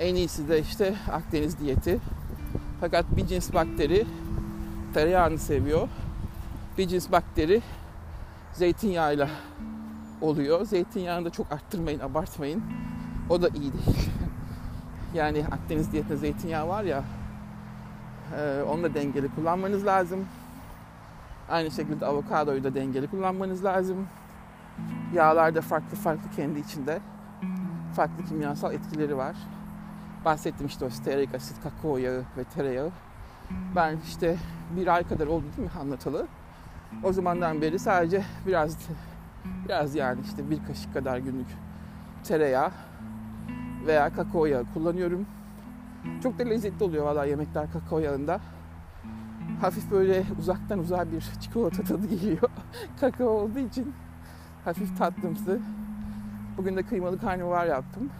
En 0.00 0.14
iyisi 0.14 0.48
de 0.48 0.60
işte 0.60 0.94
Akdeniz 1.12 1.58
diyeti. 1.58 1.98
Fakat 2.80 3.04
bir 3.16 3.26
cins 3.26 3.54
bakteri 3.54 4.06
tereyağını 4.94 5.38
seviyor. 5.38 5.88
Bir 6.78 6.88
cins 6.88 7.12
bakteri 7.12 7.62
zeytinyağıyla 8.52 9.28
oluyor. 10.20 10.64
Zeytinyağını 10.66 11.24
da 11.24 11.30
çok 11.30 11.52
arttırmayın, 11.52 12.00
abartmayın. 12.00 12.62
O 13.30 13.42
da 13.42 13.48
iyi 13.48 13.72
değil. 13.72 14.10
yani 15.14 15.44
Akdeniz 15.52 15.92
diyetinde 15.92 16.16
zeytinyağı 16.16 16.68
var 16.68 16.84
ya 16.84 17.04
e, 18.38 18.62
onu 18.62 18.82
da 18.82 18.94
dengeli 18.94 19.34
kullanmanız 19.34 19.86
lazım. 19.86 20.26
Aynı 21.48 21.70
şekilde 21.70 22.06
avokadoyu 22.06 22.64
da 22.64 22.74
dengeli 22.74 23.06
kullanmanız 23.06 23.64
lazım. 23.64 24.06
Yağlarda 25.14 25.60
farklı 25.60 25.96
farklı 25.96 26.30
kendi 26.30 26.58
içinde 26.58 27.00
farklı 27.96 28.24
kimyasal 28.24 28.74
etkileri 28.74 29.16
var. 29.16 29.36
Bahsettim 30.24 30.66
işte 30.66 30.84
o 30.84 30.90
stearik 30.90 31.34
asit, 31.34 31.56
kakao 31.62 31.96
yağı 31.96 32.22
ve 32.36 32.44
tereyağı. 32.44 32.90
Ben 33.76 33.98
işte 34.06 34.36
bir 34.76 34.86
ay 34.86 35.08
kadar 35.08 35.26
oldu 35.26 35.44
değil 35.56 35.68
mi 35.68 35.80
anlatalı. 35.80 36.26
O 37.02 37.12
zamandan 37.12 37.60
beri 37.62 37.78
sadece 37.78 38.24
biraz 38.46 38.78
biraz 39.64 39.94
yani 39.94 40.20
işte 40.24 40.50
bir 40.50 40.64
kaşık 40.66 40.94
kadar 40.94 41.18
günlük 41.18 41.46
tereyağı 42.24 42.70
veya 43.86 44.14
kakao 44.14 44.46
yağı 44.46 44.64
kullanıyorum. 44.74 45.26
Çok 46.22 46.38
da 46.38 46.42
lezzetli 46.42 46.84
oluyor 46.84 47.06
valla 47.06 47.24
yemekler 47.24 47.72
kakao 47.72 47.98
yağında. 47.98 48.40
Hafif 49.60 49.90
böyle 49.90 50.24
uzaktan 50.38 50.78
uzağa 50.78 51.12
bir 51.12 51.20
çikolata 51.40 51.82
tadı 51.82 52.06
geliyor. 52.06 52.50
kakao 53.00 53.28
olduğu 53.28 53.58
için 53.58 53.94
hafif 54.64 54.98
tatlımsı. 54.98 55.60
Bugün 56.56 56.76
de 56.76 56.82
kıymalı 56.82 57.20
karnabahar 57.20 57.66
yaptım. 57.66 58.10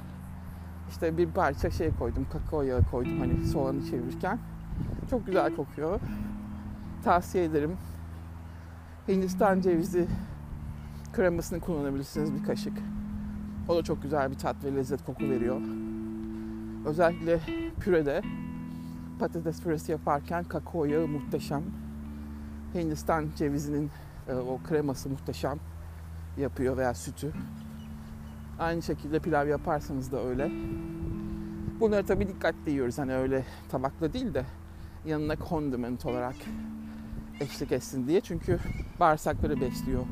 İşte 0.90 1.18
bir 1.18 1.30
parça 1.30 1.70
şey 1.70 1.90
koydum, 1.98 2.26
kakao 2.32 2.62
yağı 2.62 2.82
koydum 2.90 3.20
hani 3.20 3.46
soğanı 3.46 3.84
çevirirken. 3.84 4.38
Çok 5.10 5.26
güzel 5.26 5.56
kokuyor. 5.56 6.00
Tavsiye 7.04 7.44
ederim. 7.44 7.76
Hindistan 9.08 9.60
cevizi 9.60 10.08
kremasını 11.12 11.60
kullanabilirsiniz 11.60 12.34
bir 12.34 12.44
kaşık. 12.44 12.78
O 13.68 13.76
da 13.76 13.82
çok 13.82 14.02
güzel 14.02 14.30
bir 14.30 14.38
tat 14.38 14.64
ve 14.64 14.74
lezzet 14.74 15.04
koku 15.04 15.24
veriyor. 15.24 15.60
Özellikle 16.86 17.40
pürede 17.80 18.22
patates 19.18 19.62
püresi 19.62 19.92
yaparken 19.92 20.44
kakao 20.44 20.84
yağı 20.84 21.06
muhteşem. 21.08 21.62
Hindistan 22.74 23.26
cevizinin 23.36 23.90
e, 24.28 24.34
o 24.34 24.58
kreması 24.68 25.08
muhteşem 25.08 25.58
yapıyor 26.36 26.76
veya 26.76 26.94
sütü. 26.94 27.32
Aynı 28.58 28.82
şekilde 28.82 29.18
pilav 29.18 29.48
yaparsanız 29.48 30.12
da 30.12 30.24
öyle. 30.24 30.50
Bunları 31.80 32.06
tabii 32.06 32.28
dikkatli 32.28 32.70
yiyoruz. 32.70 32.98
Hani 32.98 33.14
öyle 33.14 33.44
tabakla 33.68 34.12
değil 34.12 34.34
de 34.34 34.44
yanına 35.06 35.36
condiment 35.48 36.06
olarak 36.06 36.34
eşlik 37.40 37.72
etsin 37.72 38.06
diye. 38.06 38.20
Çünkü 38.20 38.58
bağırsakları 39.00 39.60
besliyor 39.60 40.02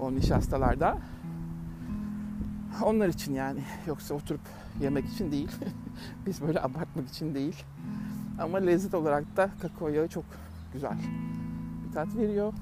o 0.00 0.14
nişastalarda. 0.14 0.98
Onlar 2.84 3.08
için 3.08 3.34
yani. 3.34 3.60
Yoksa 3.86 4.14
oturup 4.14 4.40
yemek 4.80 5.08
için 5.08 5.32
değil. 5.32 5.50
Biz 6.26 6.42
böyle 6.42 6.60
abartmak 6.60 7.08
için 7.08 7.34
değil. 7.34 7.64
Ama 8.40 8.58
lezzet 8.58 8.94
olarak 8.94 9.36
da 9.36 9.50
kakao 9.62 9.88
yağı 9.88 10.08
çok 10.08 10.24
güzel 10.72 10.98
bir 11.86 11.92
tat 11.92 12.16
veriyor. 12.16 12.52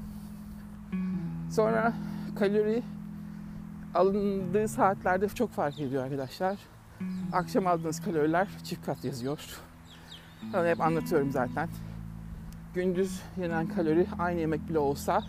Sonra 1.50 1.92
kalori 2.36 2.82
alındığı 3.94 4.68
saatlerde 4.68 5.28
çok 5.28 5.50
fark 5.50 5.80
ediyor 5.80 6.04
arkadaşlar. 6.04 6.58
Akşam 7.32 7.66
aldığınız 7.66 8.00
kaloriler 8.00 8.48
çift 8.64 8.86
kat 8.86 9.04
yazıyor. 9.04 9.60
Onu 10.54 10.66
hep 10.66 10.80
anlatıyorum 10.80 11.30
zaten. 11.30 11.68
Gündüz 12.74 13.22
yenen 13.40 13.68
kalori 13.68 14.06
aynı 14.18 14.40
yemek 14.40 14.68
bile 14.68 14.78
olsa 14.78 15.22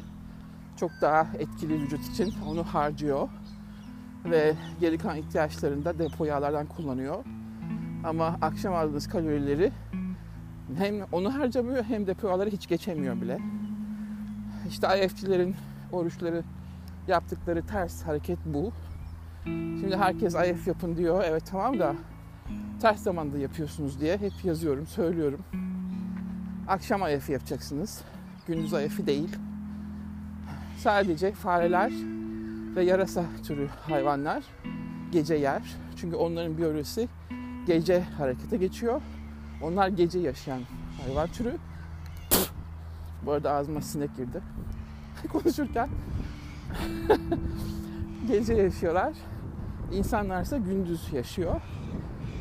çok 0.76 0.92
daha 1.02 1.28
etkili 1.40 1.74
vücut 1.74 2.06
için 2.06 2.34
onu 2.48 2.64
harcıyor. 2.64 3.30
Ve 4.26 4.54
geri 4.80 4.98
kalan 4.98 5.18
ihtiyaçlarını 5.18 5.86
da 5.86 6.00
depo 6.00 6.26
yağlardan 6.26 6.66
kullanıyor. 6.66 7.24
Ama 8.04 8.38
akşam 8.42 8.74
aldığınız 8.74 9.08
kalorileri 9.08 9.72
hem 10.78 10.96
onu 11.12 11.34
harcamıyor 11.34 11.84
hem 11.84 12.08
depo 12.08 12.28
yağları 12.28 12.50
hiç 12.50 12.68
geçemiyor 12.68 13.22
bile. 13.22 13.40
İşte 14.70 15.06
IF'cilerin 15.06 15.56
oruçları 15.92 16.44
yaptıkları 17.08 17.66
ters 17.66 18.04
hareket 18.04 18.40
bu. 18.46 18.72
Şimdi 19.46 19.98
herkes 19.98 20.36
IF 20.36 20.68
yapın 20.68 20.98
diyor. 20.98 21.24
Evet 21.26 21.44
tamam 21.52 21.80
da 21.80 21.96
ters 22.82 23.00
zamanda 23.02 23.38
yapıyorsunuz 23.38 24.02
diye 24.02 24.18
hep 24.18 24.34
yazıyorum, 24.44 24.88
söylüyorum. 24.88 25.40
Akşam 26.68 27.02
IF 27.02 27.30
yapacaksınız. 27.30 28.02
Gündüz 28.48 28.74
IF'i 28.74 29.08
değil. 29.08 29.36
Sadece 30.78 31.32
fareler 31.32 31.92
ve 32.76 32.84
yarasa 32.84 33.24
türü 33.48 33.68
hayvanlar 33.68 34.44
gece 35.12 35.36
yer. 35.36 35.62
Çünkü 35.96 36.16
onların 36.16 36.58
biyolojisi 36.58 37.08
gece 37.68 38.02
harekete 38.02 38.58
geçiyor. 38.58 39.02
Onlar 39.62 39.88
gece 39.88 40.20
yaşayan 40.20 40.62
hayvan 41.02 41.28
türü. 41.28 41.58
Bu 43.26 43.32
arada 43.32 43.52
ağzıma 43.52 43.82
sinek 43.82 44.16
girdi. 44.18 44.42
Konuşurken 45.32 45.90
gece 48.28 48.54
yaşıyorlar. 48.54 49.14
İnsanlar 49.92 50.42
ise 50.42 50.60
gündüz 50.60 51.14
yaşıyor. 51.14 51.62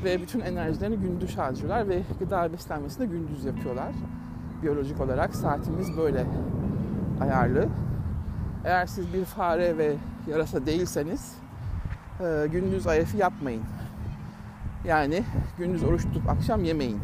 Ve 0.05 0.23
bütün 0.23 0.41
enerjilerini 0.41 0.97
gündüz 0.97 1.39
harcıyorlar 1.39 1.89
ve 1.89 2.03
gıda 2.19 2.53
beslenmesini 2.53 3.09
de 3.09 3.17
gündüz 3.17 3.45
yapıyorlar. 3.45 3.93
Biyolojik 4.63 5.01
olarak 5.01 5.35
saatimiz 5.35 5.97
böyle 5.97 6.27
ayarlı. 7.21 7.69
Eğer 8.65 8.87
siz 8.87 9.15
bir 9.15 9.25
fare 9.25 9.79
ve 9.79 9.97
yarasa 10.31 10.67
değilseniz 10.67 11.35
e, 12.21 12.47
gündüz 12.53 12.87
ayafı 12.87 13.17
yapmayın. 13.17 13.63
Yani 14.85 15.25
gündüz 15.59 15.85
oruç 15.85 16.03
tutup 16.03 16.29
akşam 16.29 16.65
yemeyin. 16.65 17.01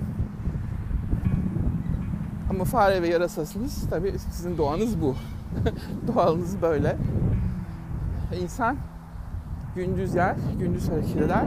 Ama 2.51 2.65
fare 2.65 3.03
ve 3.03 3.09
yarasasınız 3.09 3.91
tabii 3.91 4.19
sizin 4.19 4.59
doğanız 4.59 5.01
bu. 5.01 5.17
Doğalınız 6.15 6.63
böyle. 6.63 6.97
İnsan 8.43 8.77
gündüz 9.77 10.15
yer, 10.15 10.37
gündüz 10.59 10.89
hareket 10.89 11.17
eder. 11.17 11.47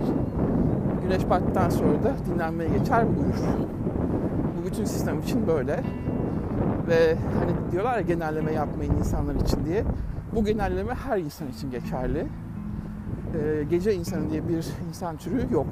Güneş 1.03 1.29
battıktan 1.29 1.69
sonra 1.69 2.03
da 2.03 2.13
dinlenmeye 2.25 2.69
geçer 2.77 3.03
ve 3.03 3.09
uyur. 3.09 3.35
Bu 4.57 4.65
bütün 4.65 4.85
sistem 4.85 5.19
için 5.19 5.47
böyle. 5.47 5.83
Ve 6.87 7.15
hani 7.39 7.71
diyorlar 7.71 7.95
ya 7.95 8.01
genelleme 8.01 8.51
yapmayın 8.51 8.93
insanlar 8.99 9.35
için 9.35 9.65
diye. 9.65 9.83
Bu 10.35 10.45
genelleme 10.45 10.93
her 10.93 11.17
insan 11.17 11.47
için 11.47 11.71
geçerli. 11.71 12.27
Ee, 13.35 13.63
gece 13.69 13.93
insanı 13.93 14.29
diye 14.29 14.47
bir 14.47 14.65
insan 14.89 15.17
türü 15.17 15.53
yok. 15.53 15.67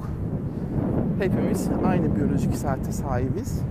Hepimiz 1.19 1.69
aynı 1.85 2.15
biyolojik 2.15 2.55
saate 2.55 2.91
sahibiz. 2.91 3.61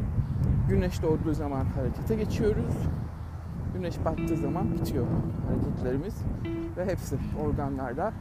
Güneş 0.69 1.03
doğduğu 1.03 1.35
zaman 1.35 1.65
harekete 1.65 2.15
geçiyoruz. 2.15 2.75
Güneş 3.83 4.05
battığı 4.05 4.37
zaman 4.37 4.73
bitiyor 4.73 5.07
hareketlerimiz. 5.49 6.15
Ve 6.77 6.87
hepsi 6.87 7.17
organlarda, 7.45 8.13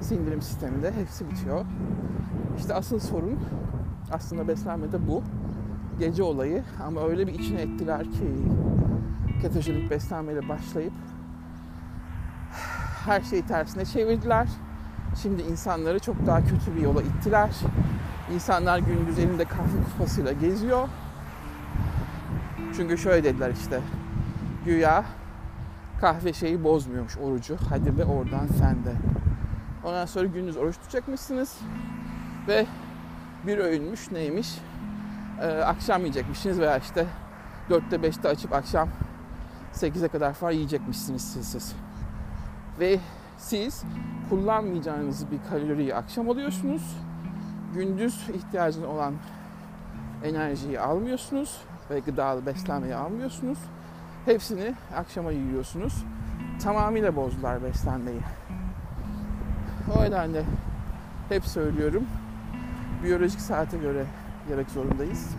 sindirim 0.00 0.42
sisteminde 0.42 0.92
hepsi 0.92 1.30
bitiyor. 1.30 1.64
İşte 2.58 2.74
asıl 2.74 2.98
sorun 2.98 3.38
aslında 4.12 4.48
beslenmede 4.48 5.08
bu. 5.08 5.22
Gece 5.98 6.22
olayı 6.22 6.64
ama 6.86 7.08
öyle 7.08 7.26
bir 7.26 7.34
içine 7.34 7.60
ettiler 7.60 8.04
ki 8.04 8.26
ketojenik 9.42 9.90
beslenmeyle 9.90 10.48
başlayıp 10.48 10.92
her 13.06 13.20
şeyi 13.20 13.42
tersine 13.42 13.84
çevirdiler. 13.84 14.48
Şimdi 15.22 15.42
insanları 15.42 15.98
çok 15.98 16.26
daha 16.26 16.40
kötü 16.40 16.76
bir 16.76 16.80
yola 16.80 17.02
ittiler. 17.02 17.50
İnsanlar 18.34 18.78
gündüz 18.78 19.18
elinde 19.18 19.44
kahve 19.44 19.84
kupasıyla 19.92 20.32
geziyor. 20.32 20.88
Çünkü 22.76 22.98
şöyle 22.98 23.24
dediler 23.24 23.50
işte. 23.50 23.80
Güya 24.64 25.04
kahve 26.00 26.32
şeyi 26.32 26.64
bozmuyormuş 26.64 27.18
orucu. 27.18 27.56
Hadi 27.68 27.98
be 27.98 28.04
oradan 28.04 28.46
sen 28.46 28.84
de. 28.84 28.92
Ondan 29.84 30.06
sonra 30.06 30.26
gündüz 30.26 30.56
oruç 30.56 30.76
tutacakmışsınız. 30.76 31.58
Ve 32.48 32.66
bir 33.46 33.58
öğünmüş 33.58 34.10
neymiş? 34.10 34.58
Ee, 35.42 35.46
akşam 35.46 36.00
yiyecekmişsiniz 36.00 36.60
veya 36.60 36.78
işte 36.78 37.06
4'te 37.70 37.96
5'te 37.96 38.28
açıp 38.28 38.52
akşam 38.52 38.88
8'e 39.74 40.08
kadar 40.08 40.32
falan 40.32 40.52
yiyecekmişsiniz 40.52 41.32
siz, 41.32 41.48
siz. 41.48 41.74
Ve 42.80 43.00
siz 43.38 43.84
kullanmayacağınız 44.30 45.30
bir 45.30 45.38
kaloriyi 45.50 45.94
akşam 45.94 46.30
alıyorsunuz. 46.30 46.96
Gündüz 47.74 48.28
ihtiyacın 48.28 48.84
olan 48.84 49.14
enerjiyi 50.24 50.80
almıyorsunuz 50.80 51.60
ve 51.90 52.00
gıdalı 52.00 52.46
beslenmeyi 52.46 52.94
almıyorsunuz. 52.94 53.58
Hepsini 54.24 54.74
akşama 54.96 55.32
yiyorsunuz. 55.32 56.04
Tamamıyla 56.62 57.16
bozdular 57.16 57.62
beslenmeyi. 57.62 58.20
O 59.96 60.02
nedenle 60.02 60.44
hep 61.28 61.44
söylüyorum. 61.44 62.04
Biyolojik 63.04 63.40
saate 63.40 63.78
göre 63.78 64.04
yemek 64.50 64.70
zorundayız. 64.70 65.30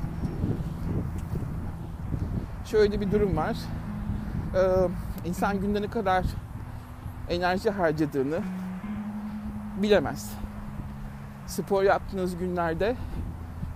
Şöyle 2.66 3.02
bir 3.02 3.12
durum 3.12 3.38
var. 3.38 3.58
Ee, 4.56 4.60
insan 5.26 5.60
günde 5.60 5.82
ne 5.82 5.90
kadar 5.90 6.26
enerji 7.30 7.70
harcadığını 7.70 8.40
bilemez. 9.82 10.32
Spor 11.48 11.84
yaptığınız 11.84 12.38
günlerde 12.38 12.96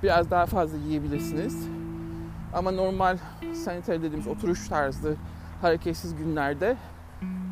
biraz 0.04 0.32
daha 0.32 0.46
fazla 0.46 0.78
yiyebilirsiniz. 0.78 1.68
Ama 2.54 2.72
normal 2.72 3.18
saniter 3.54 4.02
dediğimiz 4.02 4.28
oturuş 4.28 4.68
tarzı 4.68 5.16
hareketsiz 5.62 6.16
günlerde 6.16 6.78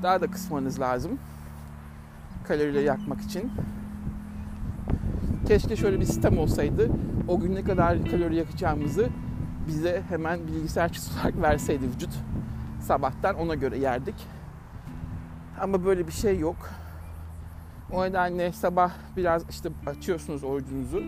daha 0.03 0.21
da 0.21 0.31
kısmanız 0.31 0.79
lazım. 0.79 1.19
Kalorileri 2.47 2.85
yakmak 2.85 3.21
için. 3.21 3.51
Keşke 5.47 5.75
şöyle 5.75 5.99
bir 5.99 6.05
sistem 6.05 6.37
olsaydı. 6.37 6.89
O 7.27 7.39
gün 7.39 7.55
ne 7.55 7.63
kadar 7.63 8.05
kalori 8.05 8.35
yakacağımızı 8.35 9.09
bize 9.67 10.03
hemen 10.09 10.47
bilgisayar 10.47 10.99
olarak 11.13 11.41
verseydi 11.41 11.87
vücut. 11.95 12.13
Sabahtan 12.81 13.35
ona 13.35 13.55
göre 13.55 13.77
yerdik. 13.77 14.15
Ama 15.61 15.85
böyle 15.85 16.07
bir 16.07 16.11
şey 16.11 16.39
yok. 16.39 16.69
O 17.91 18.03
nedenle 18.05 18.51
sabah 18.51 18.91
biraz 19.17 19.49
işte 19.49 19.69
açıyorsunuz 19.85 20.43
orucunuzu. 20.43 21.03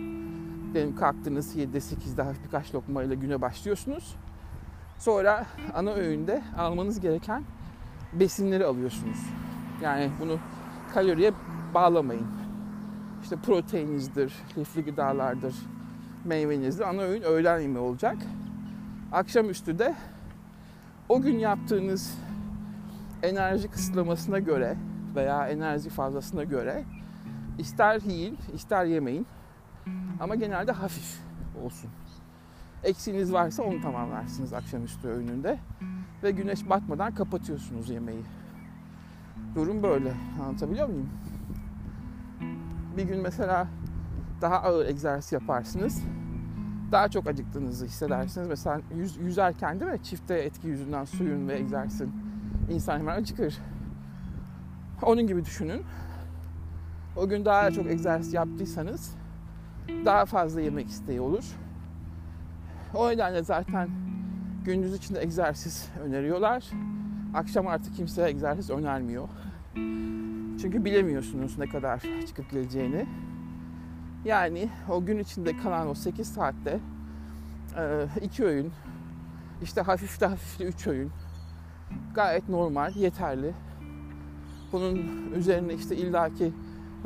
Benim 0.75 0.95
kalktınız 0.95 1.55
7'de 1.55 1.77
8'de 1.77 2.21
hafif 2.21 2.43
birkaç 2.43 2.75
lokmayla 2.75 3.15
güne 3.15 3.41
başlıyorsunuz. 3.41 4.15
Sonra 4.99 5.45
ana 5.73 5.91
öğünde 5.91 6.41
almanız 6.57 6.99
gereken 6.99 7.43
besinleri 8.13 8.65
alıyorsunuz. 8.65 9.17
Yani 9.81 10.11
bunu 10.21 10.39
kaloriye 10.93 11.33
bağlamayın. 11.73 12.27
İşte 13.23 13.35
proteininizdir, 13.35 14.33
lifli 14.57 14.85
gıdalardır, 14.85 15.55
meyvenizdir. 16.25 16.89
Ana 16.89 17.01
öğün 17.01 17.21
öğlen 17.21 17.59
yemeği 17.59 17.85
olacak. 17.85 18.17
Akşamüstü 19.11 19.79
de 19.79 19.95
o 21.09 21.21
gün 21.21 21.39
yaptığınız 21.39 22.17
enerji 23.23 23.67
kısıtlamasına 23.67 24.39
göre 24.39 24.77
veya 25.15 25.47
enerji 25.47 25.89
fazlasına 25.89 26.43
göre 26.43 26.83
ister 27.57 28.01
yiyin, 28.01 28.37
ister 28.53 28.85
yemeyin. 28.85 29.27
Ama 30.19 30.35
genelde 30.35 30.71
hafif 30.71 31.19
olsun. 31.63 31.89
Eksiğiniz 32.83 33.33
varsa 33.33 33.63
onu 33.63 33.81
tamamlarsınız 33.81 34.53
akşamüstü 34.53 35.07
öğününde. 35.07 35.59
Ve 36.23 36.31
güneş 36.31 36.69
batmadan 36.69 37.15
kapatıyorsunuz 37.15 37.89
yemeği. 37.89 38.23
Durum 39.55 39.83
böyle. 39.83 40.13
Anlatabiliyor 40.41 40.87
muyum? 40.87 41.09
Bir 42.97 43.03
gün 43.03 43.21
mesela 43.21 43.67
daha 44.41 44.61
ağır 44.61 44.85
egzersiz 44.85 45.31
yaparsınız. 45.31 46.03
Daha 46.91 47.09
çok 47.09 47.27
acıktığınızı 47.27 47.85
hissedersiniz. 47.85 48.47
Mesela 48.47 48.81
yüz, 48.95 49.17
yüzerken 49.17 49.79
değil 49.79 49.91
mi? 49.91 50.03
Çifte 50.03 50.35
etki 50.35 50.67
yüzünden 50.67 51.05
suyun 51.05 51.47
ve 51.47 51.55
egzersizin 51.55 52.11
insan 52.69 52.99
hemen 52.99 53.15
acıkır. 53.17 53.57
Onun 55.01 55.27
gibi 55.27 55.45
düşünün. 55.45 55.83
O 57.15 57.29
gün 57.29 57.45
daha 57.45 57.71
çok 57.71 57.87
egzersiz 57.87 58.33
yaptıysanız 58.33 59.15
daha 60.05 60.25
fazla 60.25 60.61
yemek 60.61 60.87
isteği 60.87 61.21
olur. 61.21 61.43
O 62.93 63.09
nedenle 63.09 63.43
zaten 63.43 63.89
gündüz 64.65 64.93
içinde 64.93 65.21
egzersiz 65.21 65.89
öneriyorlar. 66.03 66.63
Akşam 67.33 67.67
artık 67.67 67.95
kimse 67.95 68.27
egzersiz 68.29 68.69
önermiyor. 68.69 69.29
Çünkü 70.61 70.85
bilemiyorsunuz 70.85 71.57
ne 71.57 71.65
kadar 71.65 72.01
çıkıp 72.27 72.51
geleceğini. 72.51 73.05
Yani 74.25 74.69
o 74.89 75.05
gün 75.05 75.19
içinde 75.19 75.57
kalan 75.57 75.87
o 75.87 75.93
8 75.93 76.27
saatte 76.27 76.79
iki 78.21 78.45
öğün, 78.45 78.71
işte 79.61 79.81
hafif 79.81 80.21
de 80.21 80.25
hafif 80.25 80.59
de 80.59 80.63
3 80.63 80.87
öğün 80.87 81.11
gayet 82.15 82.49
normal, 82.49 82.95
yeterli. 82.95 83.53
Bunun 84.71 84.97
üzerine 85.35 85.73
işte 85.73 85.95
illaki 85.95 86.53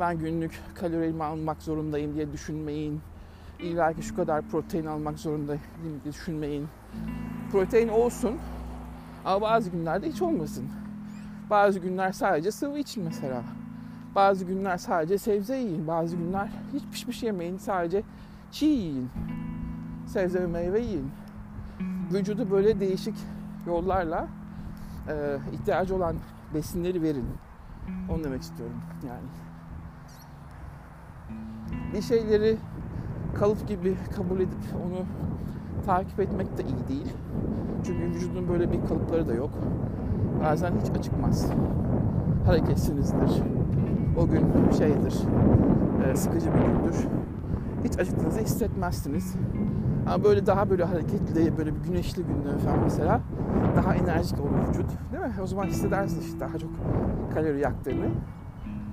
ben 0.00 0.18
günlük 0.18 0.60
kalorimi 0.74 1.24
almak 1.24 1.62
zorundayım 1.62 2.14
diye 2.14 2.32
düşünmeyin. 2.32 3.00
İlla 3.58 3.92
ki 3.92 4.02
şu 4.02 4.16
kadar 4.16 4.42
protein 4.42 4.86
almak 4.86 5.18
zorundayım 5.18 5.62
diye 5.82 6.12
düşünmeyin. 6.14 6.68
Protein 7.52 7.88
olsun 7.88 8.36
ama 9.24 9.40
bazı 9.40 9.70
günlerde 9.70 10.08
hiç 10.08 10.22
olmasın. 10.22 10.68
Bazı 11.50 11.78
günler 11.78 12.12
sadece 12.12 12.50
sıvı 12.50 12.78
için 12.78 13.04
mesela. 13.04 13.42
Bazı 14.14 14.44
günler 14.44 14.76
sadece 14.76 15.18
sebze 15.18 15.56
yiyin. 15.56 15.86
Bazı 15.86 16.16
günler 16.16 16.48
hiç 16.72 16.82
pişmiş 16.92 17.22
yemeyin. 17.22 17.58
Sadece 17.58 18.02
çiğ 18.52 18.66
yiyin. 18.66 19.10
Sebze 20.06 20.42
ve 20.42 20.46
meyve 20.46 20.80
yiyin. 20.80 21.10
Vücudu 22.12 22.50
böyle 22.50 22.80
değişik 22.80 23.14
yollarla 23.66 24.28
e, 25.08 25.38
ihtiyacı 25.52 25.96
olan 25.96 26.16
besinleri 26.54 27.02
verin. 27.02 27.26
Onu 28.10 28.24
demek 28.24 28.42
istiyorum 28.42 28.76
yani. 29.06 29.47
Bir 31.94 32.02
şeyleri 32.02 32.56
kalıp 33.34 33.68
gibi 33.68 33.96
kabul 34.16 34.40
edip 34.40 34.58
onu 34.86 35.06
takip 35.86 36.20
etmek 36.20 36.58
de 36.58 36.62
iyi 36.62 36.88
değil. 36.88 37.12
Çünkü 37.86 38.04
vücudun 38.04 38.48
böyle 38.48 38.72
bir 38.72 38.80
kalıpları 38.88 39.28
da 39.28 39.34
yok. 39.34 39.50
Bazen 40.44 40.72
hiç 40.82 40.98
acıkmaz. 40.98 41.50
Hareketsinizdir. 42.46 43.42
O 44.18 44.26
gün 44.26 44.44
şeydir, 44.78 45.14
e, 46.06 46.16
sıkıcı 46.16 46.46
bir 46.46 46.58
gündür. 46.58 47.06
Hiç 47.84 47.98
acıktığınızı 47.98 48.40
hissetmezsiniz. 48.40 49.34
Ama 50.06 50.24
böyle 50.24 50.46
daha 50.46 50.70
böyle 50.70 50.84
hareketli, 50.84 51.58
böyle 51.58 51.74
bir 51.74 51.80
güneşli 51.80 52.22
günde 52.22 52.58
falan 52.58 52.78
mesela 52.84 53.20
daha 53.76 53.94
enerjik 53.94 54.40
olur 54.40 54.68
vücut. 54.68 54.90
Değil 55.12 55.24
mi? 55.24 55.32
O 55.42 55.46
zaman 55.46 55.64
hissedersiniz 55.64 56.26
işte 56.26 56.40
daha 56.40 56.58
çok 56.58 56.70
kalori 57.34 57.60
yaktığını 57.60 58.06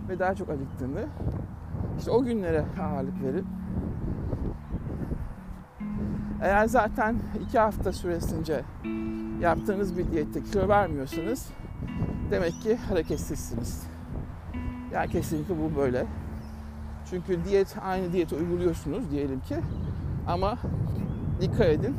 ve 0.09 0.19
daha 0.19 0.35
çok 0.35 0.49
acıktığını. 0.49 1.05
İşte 1.97 2.11
o 2.11 2.23
günlere 2.23 2.65
ağırlık 2.81 3.23
verin. 3.23 3.47
Eğer 6.41 6.67
zaten 6.67 7.15
iki 7.45 7.59
hafta 7.59 7.93
süresince 7.93 8.61
yaptığınız 9.41 9.97
bir 9.97 10.11
diyette 10.11 10.43
kilo 10.43 10.67
vermiyorsanız 10.67 11.49
demek 12.31 12.61
ki 12.61 12.75
hareketsizsiniz. 12.75 13.87
Yani 14.93 15.09
kesinlikle 15.11 15.55
bu 15.57 15.75
böyle. 15.75 16.05
Çünkü 17.09 17.45
diyet 17.45 17.77
aynı 17.83 18.13
diyeti 18.13 18.35
uyguluyorsunuz 18.35 19.11
diyelim 19.11 19.39
ki 19.39 19.55
ama 20.27 20.57
dikkat 21.41 21.67
edin 21.67 21.95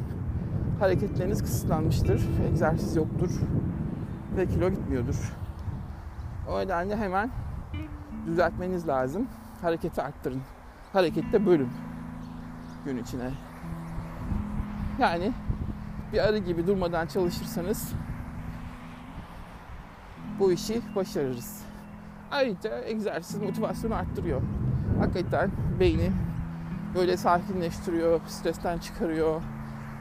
hareketleriniz 0.80 1.42
kısıtlanmıştır, 1.42 2.22
egzersiz 2.48 2.96
yoktur 2.96 3.30
ve 4.36 4.46
kilo 4.46 4.70
gitmiyordur. 4.70 5.32
O 6.50 6.58
nedenle 6.58 6.96
hemen 6.96 7.30
düzeltmeniz 8.26 8.88
lazım. 8.88 9.26
Hareketi 9.66 10.02
arttırın. 10.02 10.42
Harekette 10.92 11.46
bölün 11.46 11.68
gün 12.84 12.96
içine. 12.96 13.30
Yani 14.98 15.32
bir 16.12 16.18
arı 16.18 16.38
gibi 16.38 16.66
durmadan 16.66 17.06
çalışırsanız 17.06 17.92
bu 20.38 20.52
işi 20.52 20.82
başarırız. 20.96 21.62
Ayrıca 22.30 22.80
egzersiz 22.84 23.42
motivasyonu 23.42 23.94
arttırıyor. 23.94 24.42
Hakikaten 24.98 25.50
beyni 25.80 26.12
böyle 26.94 27.16
sakinleştiriyor, 27.16 28.20
stresten 28.26 28.78
çıkarıyor, 28.78 29.42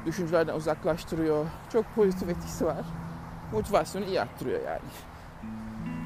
düşüncelerden 0.05 0.55
uzaklaştırıyor. 0.55 1.45
Çok 1.73 1.95
pozitif 1.95 2.29
etkisi 2.29 2.65
var. 2.65 2.85
Motivasyonu 3.51 4.05
iyi 4.05 4.21
arttırıyor 4.21 4.61
yani. 4.63 4.89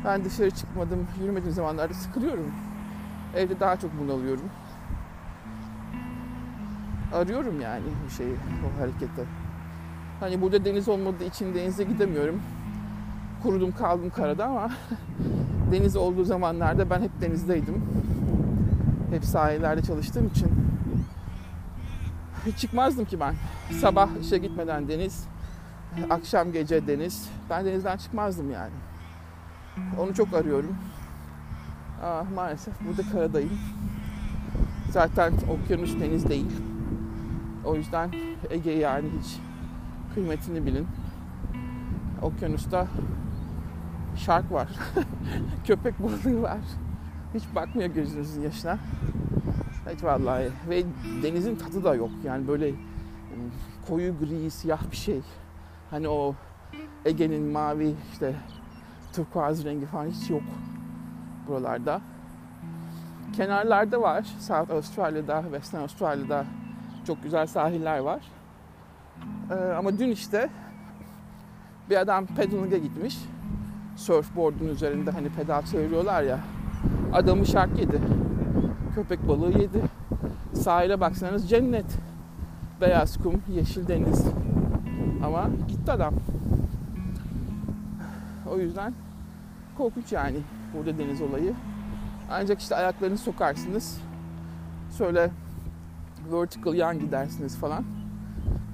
Ben 0.06 0.26
dışarı 0.26 0.52
çıkmadım, 0.52 1.08
yürümediğim 1.22 1.54
zamanlarda 1.54 1.94
sıkılıyorum. 1.94 2.69
Evde 3.36 3.60
daha 3.60 3.78
çok 3.78 4.00
bunalıyorum. 4.00 4.50
Arıyorum 7.14 7.62
yani 7.62 7.84
bir 8.06 8.14
şeyi, 8.14 8.34
o 8.34 8.82
hareketi. 8.82 9.26
Hani 10.20 10.42
burada 10.42 10.66
deniz 10.66 10.90
olmadığı 10.90 11.24
için 11.24 11.56
denize 11.56 11.84
gidemiyorum. 11.84 12.42
Kurudum 13.44 13.72
kaldım 13.72 14.10
karada 14.16 14.46
ama 14.46 14.72
deniz 15.72 15.96
olduğu 15.96 16.24
zamanlarda 16.24 16.90
ben 16.90 17.02
hep 17.02 17.22
denizdeydim. 17.22 17.84
Hep 19.12 19.26
sahillerde 19.26 19.82
çalıştığım 19.82 20.28
için 20.28 20.50
çıkmazdım 22.58 23.06
ki 23.06 23.20
ben. 23.20 23.36
Sabah 23.82 24.10
işe 24.22 24.38
gitmeden 24.38 24.88
deniz, 24.88 25.28
akşam 26.10 26.52
gece 26.52 26.88
deniz. 26.88 27.30
Ben 27.50 27.66
denizden 27.66 27.98
çıkmazdım 27.98 28.52
yani. 28.52 28.74
Onu 30.00 30.14
çok 30.14 30.34
arıyorum. 30.34 30.76
Aa, 32.04 32.24
maalesef 32.36 32.74
burada 32.88 33.02
karadayım. 33.12 33.60
Zaten 34.92 35.34
okyanus 35.50 36.00
deniz 36.00 36.30
değil. 36.30 36.52
O 37.66 37.76
yüzden 37.76 38.12
Ege 38.50 38.72
yani 38.72 39.08
hiç 39.20 39.38
kıymetini 40.14 40.66
bilin. 40.66 40.88
Okyanusta 42.22 42.88
şark 44.16 44.52
var. 44.52 44.68
Köpek 45.68 46.04
balığı 46.04 46.42
var. 46.42 46.60
Hiç 47.34 47.44
bakmıyor 47.56 47.90
gözünüzün 47.90 48.42
yaşına. 48.42 48.78
Hiç 49.94 50.04
vallahi. 50.04 50.50
Ve 50.70 50.84
denizin 51.24 51.56
tadı 51.56 51.84
da 51.84 51.96
yok. 51.96 52.12
Yani 52.24 52.48
böyle 52.48 52.72
koyu 53.88 54.20
gri, 54.20 54.52
siyah 54.52 54.92
bir 54.92 54.98
şey. 54.98 55.22
Hani 55.90 56.08
o 56.08 56.36
Ege'nin 57.06 57.44
mavi 57.44 57.96
işte 58.12 58.36
turkuaz 59.14 59.66
rengi 59.66 59.86
falan 59.86 60.08
hiç 60.08 60.30
yok 60.30 60.44
buralarda. 61.50 62.02
Kenarlarda 63.36 64.02
var. 64.02 64.24
South 64.40 64.72
Australia'da, 64.72 65.42
Western 65.42 65.82
Australia'da 65.82 66.46
çok 67.08 67.24
güzel 67.24 67.48
sahiller 67.48 68.00
var. 68.00 68.22
Ee, 69.52 69.74
ama 69.74 70.00
dün 70.00 70.10
işte 70.12 70.50
bir 71.90 71.98
adam 71.98 72.26
pedaling'e 72.26 72.80
gitmiş. 72.80 73.18
Surfboard'un 73.96 74.68
üzerinde 74.68 75.12
hani 75.12 75.30
pedal 75.30 75.62
çeviriyorlar 75.62 76.24
ya. 76.24 76.40
Adamı 77.14 77.46
şark 77.46 77.80
yedi. 77.80 78.02
Köpek 78.96 79.28
balığı 79.28 79.60
yedi. 79.62 79.82
Sahile 80.54 81.00
baksanız 81.00 81.50
cennet. 81.50 81.98
Beyaz 82.82 83.18
kum, 83.18 83.42
yeşil 83.50 83.88
deniz. 83.88 84.26
Ama 85.26 85.50
gitti 85.68 85.92
adam. 85.92 86.14
O 88.52 88.58
yüzden 88.60 88.94
korkunç 89.78 90.12
yani 90.12 90.38
burada 90.74 90.98
deniz 90.98 91.22
olayı. 91.22 91.54
Ancak 92.32 92.60
işte 92.62 92.76
ayaklarını 92.76 93.18
sokarsınız. 93.18 94.02
Şöyle 94.98 95.32
vertical 96.32 96.74
yan 96.74 97.00
gidersiniz 97.00 97.58
falan. 97.58 97.84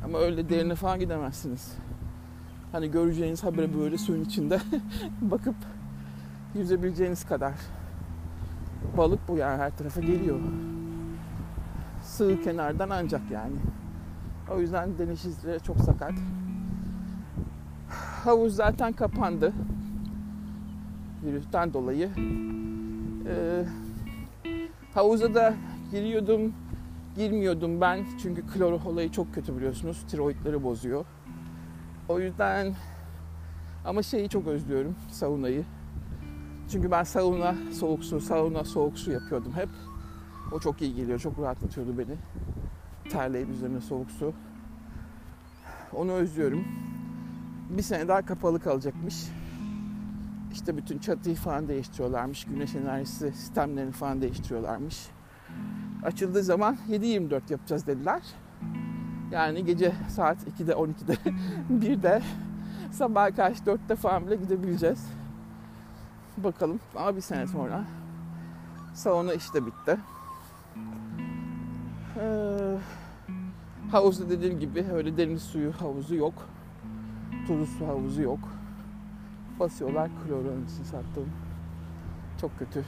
Ama 0.05 0.17
öyle 0.17 0.49
derine 0.49 0.75
falan 0.75 0.99
gidemezsiniz. 0.99 1.73
Hani 2.71 2.91
göreceğiniz 2.91 3.43
habire 3.43 3.79
böyle 3.79 3.97
suyun 3.97 4.23
içinde 4.23 4.59
bakıp 5.21 5.55
yüzebileceğiniz 6.55 7.25
kadar. 7.25 7.53
Balık 8.97 9.27
bu 9.27 9.37
yani 9.37 9.57
her 9.57 9.77
tarafa 9.77 10.01
geliyor. 10.01 10.39
Sığ 12.03 12.41
kenardan 12.43 12.89
ancak 12.89 13.21
yani. 13.31 13.55
O 14.51 14.59
yüzden 14.59 14.97
deniz 14.97 15.25
izleri 15.25 15.63
çok 15.63 15.77
sakat. 15.77 16.13
Havuz 18.23 18.55
zaten 18.55 18.93
kapandı. 18.93 19.53
Virüsten 21.25 21.73
dolayı 21.73 22.09
e, 23.27 23.65
havuza 24.93 25.33
da 25.33 25.53
giriyordum, 25.91 26.53
girmiyordum 27.15 27.81
ben. 27.81 28.05
Çünkü 28.21 28.47
klor 28.47 28.81
olayı 28.85 29.11
çok 29.11 29.33
kötü 29.33 29.57
biliyorsunuz. 29.57 30.03
Tiroidleri 30.07 30.63
bozuyor. 30.63 31.05
O 32.09 32.19
yüzden 32.19 32.75
ama 33.85 34.03
şeyi 34.03 34.29
çok 34.29 34.47
özlüyorum, 34.47 34.95
saunayı. 35.11 35.65
Çünkü 36.71 36.91
ben 36.91 37.03
sauna 37.03 37.55
soğuk 37.73 38.03
su, 38.03 38.21
sauna 38.21 38.63
soğuk 38.63 38.99
su 38.99 39.11
yapıyordum 39.11 39.53
hep. 39.53 39.69
O 40.51 40.59
çok 40.59 40.81
iyi 40.81 40.95
geliyor, 40.95 41.19
çok 41.19 41.39
rahatlatıyordu 41.39 41.97
beni. 41.97 42.15
Terleyip 43.09 43.49
üzerine 43.49 43.81
soğuk 43.81 44.11
su. 44.11 44.33
Onu 45.93 46.11
özlüyorum. 46.11 46.65
Bir 47.69 47.81
sene 47.81 48.07
daha 48.07 48.21
kapalı 48.21 48.59
kalacakmış. 48.59 49.15
İşte 50.55 50.77
bütün 50.77 50.99
çatıyı 50.99 51.35
falan 51.35 51.67
değiştiriyorlarmış. 51.67 52.45
Güneş 52.45 52.75
enerjisi 52.75 53.31
sistemlerini 53.31 53.91
falan 53.91 54.21
değiştiriyorlarmış. 54.21 55.07
Açıldığı 56.03 56.43
zaman 56.43 56.77
7-24 56.89 57.41
yapacağız 57.49 57.87
dediler. 57.87 58.21
Yani 59.31 59.65
gece 59.65 59.93
saat 60.09 60.37
2'de, 60.59 60.71
12'de, 60.71 61.17
1'de, 61.71 62.21
sabah 62.91 63.35
kaç 63.35 63.57
4'te 63.57 63.95
falan 63.95 64.27
bile 64.27 64.35
gidebileceğiz. 64.35 65.05
Bakalım 66.37 66.79
ama 66.95 67.15
bir 67.15 67.21
sene 67.21 67.47
sonra 67.47 67.83
sauna 68.93 69.33
işte 69.33 69.65
bitti. 69.65 69.97
Ee, 72.19 72.77
havuzda 73.91 74.29
dediğim 74.29 74.59
gibi 74.59 74.85
öyle 74.93 75.17
deniz 75.17 75.41
suyu 75.41 75.71
havuzu 75.71 76.15
yok. 76.15 76.33
Tuzlu 77.47 77.65
su 77.65 77.87
havuzu 77.87 78.21
yok. 78.21 78.39
Basıyorlar 79.59 80.09
kloru 80.25 80.47
öncesi 80.47 80.85
sattım. 80.85 81.29
Çok 82.41 82.59
kötü. 82.59 82.85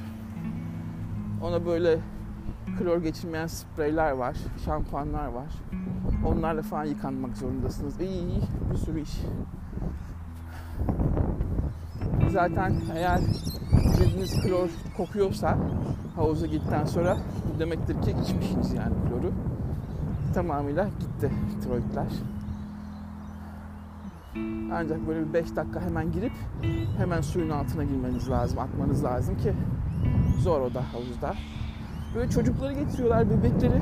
Ona 1.43 1.65
böyle 1.65 1.99
klor 2.79 2.97
geçirmeyen 3.03 3.47
spreyler 3.47 4.11
var, 4.11 4.37
şampuanlar 4.65 5.27
var. 5.27 5.47
Onlarla 6.25 6.61
falan 6.61 6.85
yıkanmak 6.85 7.37
zorundasınız. 7.37 8.01
İyi 8.01 8.41
bir 8.71 8.77
sürü 8.77 9.01
iş. 9.01 9.21
Zaten 12.29 12.73
eğer 12.95 13.19
cildiniz 13.97 14.41
klor 14.41 14.69
kokuyorsa 14.97 15.57
havuza 16.15 16.45
gittikten 16.45 16.85
sonra 16.85 17.17
demektir 17.59 18.01
ki 18.01 18.15
içmişsiniz 18.23 18.73
yani 18.73 18.93
kloru. 19.09 19.31
Tamamıyla 20.33 20.87
gitti 20.99 21.31
tiroidler. 21.63 22.36
Ancak 24.73 25.07
böyle 25.07 25.27
bir 25.27 25.33
5 25.33 25.55
dakika 25.55 25.81
hemen 25.81 26.11
girip 26.11 26.31
hemen 26.97 27.21
suyun 27.21 27.49
altına 27.49 27.83
girmeniz 27.83 28.29
lazım, 28.29 28.59
atmanız 28.59 29.03
lazım 29.03 29.37
ki 29.37 29.53
zor 30.39 30.61
o 30.61 30.73
da 30.73 30.83
havuzda. 30.93 31.33
Böyle 32.15 32.29
çocukları 32.29 32.73
getiriyorlar, 32.73 33.29
bebekleri 33.29 33.81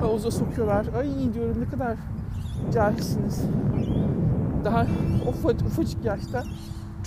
havuza 0.00 0.30
sokuyorlar. 0.30 0.86
Ay 0.98 1.34
diyorum 1.34 1.60
ne 1.60 1.64
kadar 1.64 1.96
cahilsiniz. 2.72 3.44
Daha 4.64 4.86
ufacık, 5.28 5.66
ufacık 5.66 6.04
yaşta 6.04 6.42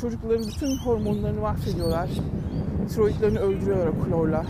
çocukların 0.01 0.45
bütün 0.47 0.77
hormonlarını 0.77 1.41
mahvediyorlar. 1.41 2.09
Tiroidlerini 2.89 3.39
öldürüyorlar 3.39 3.89
klorla. 4.05 4.45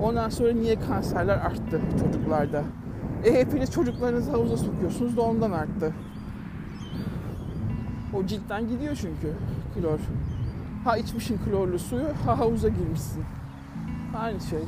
Ondan 0.00 0.28
sonra 0.28 0.52
niye 0.52 0.80
kanserler 0.80 1.36
arttı 1.36 1.80
çocuklarda? 2.00 2.62
E 3.24 3.34
hepiniz 3.34 3.70
çocuklarınızı 3.70 4.30
havuza 4.30 4.56
sokuyorsunuz 4.56 5.16
da 5.16 5.22
ondan 5.22 5.50
arttı. 5.52 5.92
O 8.14 8.26
ciltten 8.26 8.68
gidiyor 8.68 8.96
çünkü 8.96 9.32
klor. 9.74 9.98
Ha 10.84 10.96
içmişsin 10.96 11.38
klorlu 11.44 11.78
suyu, 11.78 12.08
ha 12.26 12.38
havuza 12.38 12.68
girmişsin. 12.68 13.24
Aynı 14.18 14.40
şey. 14.40 14.62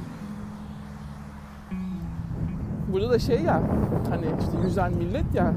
Burada 2.92 3.10
da 3.10 3.18
şey 3.18 3.42
ya, 3.42 3.62
hani 4.10 4.26
işte 4.40 4.66
yüzen 4.66 4.92
millet 4.92 5.34
ya, 5.34 5.54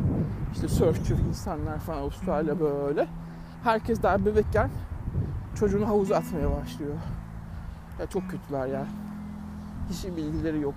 işte 0.54 0.68
sörfçü 0.68 1.16
insanlar 1.30 1.80
falan 1.80 1.98
Avustralya 1.98 2.60
böyle. 2.60 3.08
Herkes 3.64 4.04
daha 4.04 4.26
bebekken 4.26 4.70
çocuğunu 5.56 5.88
havuza 5.88 6.16
atmaya 6.16 6.52
başlıyor. 6.52 6.96
Ya 8.00 8.08
çok 8.08 8.30
kötüler 8.30 8.68
ya. 8.68 8.88
Hiç 9.90 10.06
bilgileri 10.18 10.62
yok. 10.62 10.76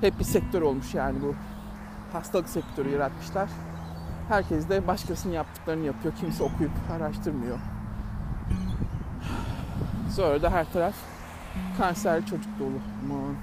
Hep 0.00 0.18
bir 0.18 0.24
sektör 0.24 0.62
olmuş 0.62 0.94
yani 0.94 1.22
bu. 1.22 1.34
Hastalık 2.12 2.48
sektörü 2.48 2.90
yaratmışlar. 2.90 3.48
Herkes 4.28 4.68
de 4.68 4.86
başkasının 4.86 5.32
yaptıklarını 5.32 5.86
yapıyor. 5.86 6.14
Kimse 6.14 6.44
okuyup 6.44 6.72
araştırmıyor. 6.92 7.58
Sonra 10.10 10.42
da 10.42 10.50
her 10.50 10.72
taraf 10.72 10.94
kanser 11.78 12.26
çocuk 12.26 12.58
dolu. 12.58 12.78
Aman. 13.04 13.34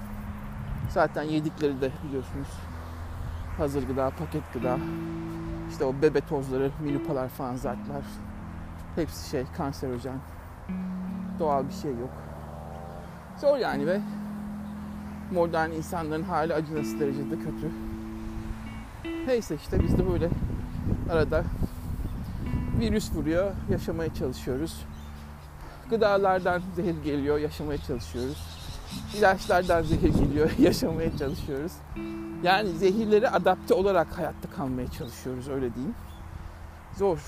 Zaten 0.88 1.22
yedikleri 1.22 1.80
de 1.80 1.90
biliyorsunuz 2.04 2.48
hazır 3.58 3.86
gıda, 3.86 4.10
paket 4.10 4.52
gıda. 4.52 4.78
İşte 5.70 5.84
o 5.84 5.94
bebe 6.02 6.20
tozları, 6.20 6.70
minupalar 6.80 7.28
falan 7.28 7.56
zatlar. 7.56 8.04
Hepsi 8.94 9.30
şey 9.30 9.44
kanserojen. 9.56 10.18
Doğal 11.38 11.68
bir 11.68 11.72
şey 11.72 11.90
yok. 11.90 12.10
Zor 13.40 13.58
yani 13.58 13.86
ve 13.86 14.00
modern 15.34 15.70
insanların 15.70 16.22
hali 16.22 16.54
acınası 16.54 17.00
derecede 17.00 17.38
kötü. 17.38 17.70
Neyse 19.26 19.54
işte 19.54 19.82
biz 19.82 19.98
de 19.98 20.10
böyle 20.10 20.28
arada 21.10 21.44
virüs 22.80 23.14
vuruyor, 23.14 23.52
yaşamaya 23.70 24.14
çalışıyoruz. 24.14 24.84
Gıdalardan 25.90 26.62
zehir 26.76 27.02
geliyor, 27.04 27.38
yaşamaya 27.38 27.78
çalışıyoruz. 27.78 28.46
İlaçlardan 29.18 29.82
zehir 29.82 30.14
geliyor, 30.14 30.50
yaşamaya 30.58 31.16
çalışıyoruz. 31.16 31.72
Yani 32.42 32.68
zehirlere 32.68 33.28
adapte 33.28 33.74
olarak 33.74 34.18
hayatta 34.18 34.50
kalmaya 34.56 34.90
çalışıyoruz, 34.90 35.48
öyle 35.48 35.74
diyeyim. 35.74 35.94
Zor. 36.96 37.18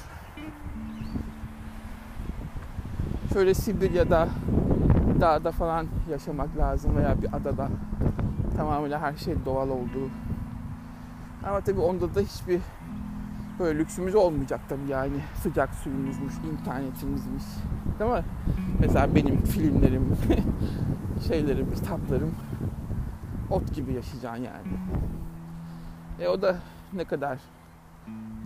Şöyle 3.33 3.55
Sibirya'da, 3.55 4.29
dağda 5.21 5.51
falan 5.53 5.87
yaşamak 6.11 6.57
lazım 6.59 6.97
veya 6.97 7.23
bir 7.23 7.37
adada. 7.37 7.69
Tamamıyla 8.57 9.01
her 9.01 9.17
şey 9.17 9.35
doğal 9.45 9.69
olduğu. 9.69 10.09
Ama 11.47 11.61
tabii 11.61 11.81
onda 11.81 12.15
da 12.15 12.21
hiçbir 12.21 12.61
böyle 13.59 13.79
lüksümüz 13.79 14.15
olmayacak 14.15 14.61
tabii 14.69 14.91
yani. 14.91 15.17
Sıcak 15.35 15.75
suyumuzmuş, 15.75 16.35
internetimizmiş. 16.53 17.45
Değil 17.99 18.11
mi? 18.11 18.25
Mesela 18.81 19.15
benim 19.15 19.43
filmlerim, 19.43 20.17
şeylerim, 21.29 21.75
kitaplarım 21.75 22.35
ot 23.51 23.75
gibi 23.75 23.93
yaşayacaksın 23.93 24.45
yani. 24.45 24.67
E 26.21 26.29
o 26.29 26.43
da 26.43 26.57
ne 26.93 27.05
kadar 27.05 27.39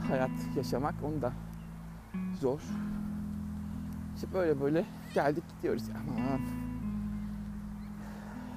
hayat 0.08 0.30
yaşamak 0.56 0.94
onu 1.04 1.22
da 1.22 1.32
zor. 2.40 2.60
İşte 4.14 4.26
böyle 4.34 4.60
böyle 4.60 4.84
geldik 5.14 5.44
gidiyoruz. 5.56 5.82
Aman. 5.90 6.40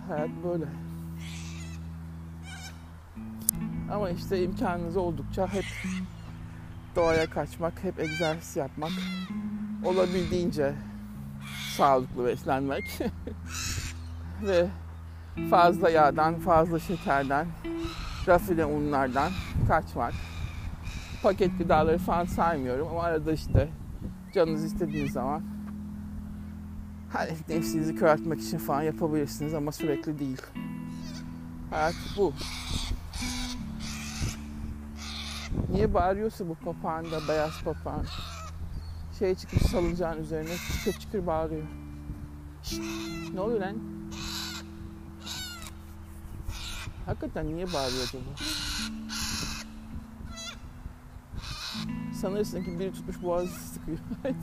Hayat 0.08 0.30
böyle. 0.44 0.66
Ama 3.92 4.10
işte 4.10 4.44
imkanınız 4.44 4.98
oldukça 4.98 5.48
hep 5.48 5.66
doğaya 6.96 7.30
kaçmak, 7.30 7.84
hep 7.84 8.00
egzersiz 8.00 8.56
yapmak, 8.56 8.92
olabildiğince 9.86 10.74
sağlıklı 11.78 12.26
beslenmek 12.26 13.00
ve 14.44 14.68
fazla 15.50 15.90
yağdan, 15.90 16.40
fazla 16.40 16.80
şekerden, 16.80 17.48
rafine 18.28 18.66
unlardan 18.66 19.32
kaçmak. 19.68 20.14
Paket 21.24 21.58
gıdaları 21.58 21.98
falan 21.98 22.26
saymıyorum 22.26 22.88
ama 22.88 23.04
arada 23.04 23.34
işte 23.34 23.70
canınız 24.34 24.64
istediğiniz 24.64 25.12
zaman 25.12 25.44
hani 27.14 27.32
nefsinizi 27.50 27.96
köreltmek 27.96 28.42
için 28.42 28.58
falan 28.58 28.82
yapabilirsiniz 28.82 29.54
ama 29.54 29.72
sürekli 29.72 30.20
değil. 30.20 30.42
Hayat 31.70 31.96
bu. 32.18 32.34
Niye 35.70 35.94
bağırıyorsa 35.94 36.48
bu 36.50 36.56
papağan 36.56 37.06
da 37.12 37.28
beyaz 37.28 37.64
papağan? 37.64 38.06
Şey 39.20 39.36
çıkmış 39.36 39.64
salıncağın 39.64 40.22
üzerine 40.22 40.56
çıkır 40.74 41.00
çıkır 41.00 41.28
bağırıyor. 41.28 41.64
Şşt, 42.64 42.82
ne 43.34 43.42
oluyor 43.42 43.60
lan? 43.60 43.76
Hakikaten 47.06 47.48
niye 47.48 47.66
bağırıyor 47.66 48.04
acaba? 48.04 48.24
Sanırsın 52.14 52.64
ki 52.64 52.80
biri 52.80 52.94
tutmuş 52.94 53.22
boğazı 53.24 53.54
sıkıyor. 53.54 53.98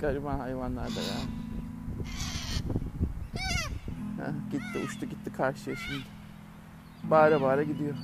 Gariban 0.00 0.38
hayvanlar 0.38 0.86
da 0.88 1.00
ya. 1.00 1.18
Heh, 4.18 4.32
gitti 4.50 4.78
uçtu 4.86 5.06
gitti 5.06 5.32
karşıya 5.32 5.76
şimdi. 5.76 6.04
Bağıra 7.10 7.40
bağıra 7.40 7.62
gidiyor. 7.62 7.94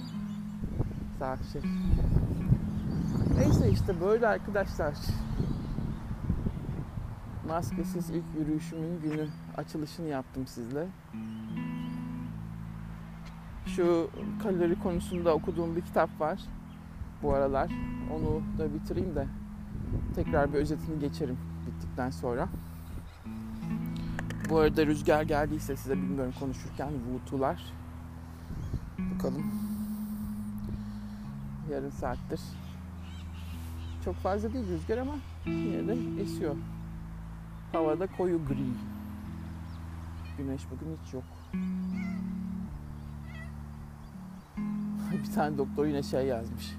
Şey. 1.52 1.62
Neyse 3.38 3.70
işte 3.70 4.00
böyle 4.00 4.26
arkadaşlar. 4.26 4.94
Maskesiz 7.48 8.10
ilk 8.10 8.24
yürüyüşümün 8.38 9.00
günü 9.02 9.28
açılışını 9.56 10.08
yaptım 10.08 10.46
sizle. 10.46 10.86
Şu 13.66 14.10
kalori 14.42 14.78
konusunda 14.78 15.34
okuduğum 15.34 15.76
bir 15.76 15.80
kitap 15.80 16.20
var 16.20 16.40
bu 17.22 17.34
aralar. 17.34 17.70
Onu 18.14 18.42
da 18.58 18.74
bitireyim 18.74 19.14
de 19.14 19.26
tekrar 20.14 20.52
bir 20.52 20.58
özetini 20.58 20.98
geçerim 21.00 21.38
bittikten 21.66 22.10
sonra. 22.10 22.48
Bu 24.50 24.58
arada 24.58 24.86
rüzgar 24.86 25.22
geldiyse 25.22 25.76
size 25.76 25.96
bilmiyorum 25.96 26.34
konuşurken 26.40 26.88
vutular. 27.12 27.72
Bakalım. 28.98 29.63
Yarım 31.74 31.92
saattir. 31.92 32.40
Çok 34.04 34.14
fazla 34.14 34.52
değil 34.52 34.68
rüzgar 34.68 34.98
ama 34.98 35.14
yine 35.46 35.88
de 35.88 36.22
esiyor. 36.22 36.56
Havada 37.72 38.06
koyu 38.06 38.40
gri. 38.46 38.66
Güneş 40.38 40.62
bugün 40.70 40.98
hiç 41.04 41.14
yok. 41.14 41.24
bir 45.24 45.32
tane 45.34 45.58
doktor 45.58 45.86
yine 45.86 46.02
şey 46.02 46.26
yazmış. 46.26 46.74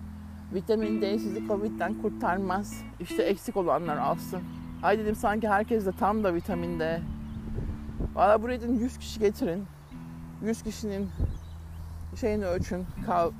Vitamin 0.53 1.01
D 1.01 1.19
sizi 1.19 1.47
Covid'den 1.47 1.93
kurtarmaz. 2.01 2.83
İşte 2.99 3.23
eksik 3.23 3.57
olanlar 3.57 3.97
alsın. 3.97 4.41
Ay 4.83 4.99
dedim 4.99 5.15
sanki 5.15 5.49
herkes 5.49 5.85
de 5.85 5.91
tam 5.91 6.23
da 6.23 6.33
vitamin 6.33 6.79
D. 6.79 7.01
Valla 8.13 8.41
buraya 8.41 8.61
dedim 8.61 8.79
100 8.79 8.97
kişi 8.97 9.19
getirin. 9.19 9.65
100 10.41 10.61
kişinin 10.61 11.09
şeyini 12.15 12.45
ölçün. 12.45 12.85
Kal, 13.05 13.31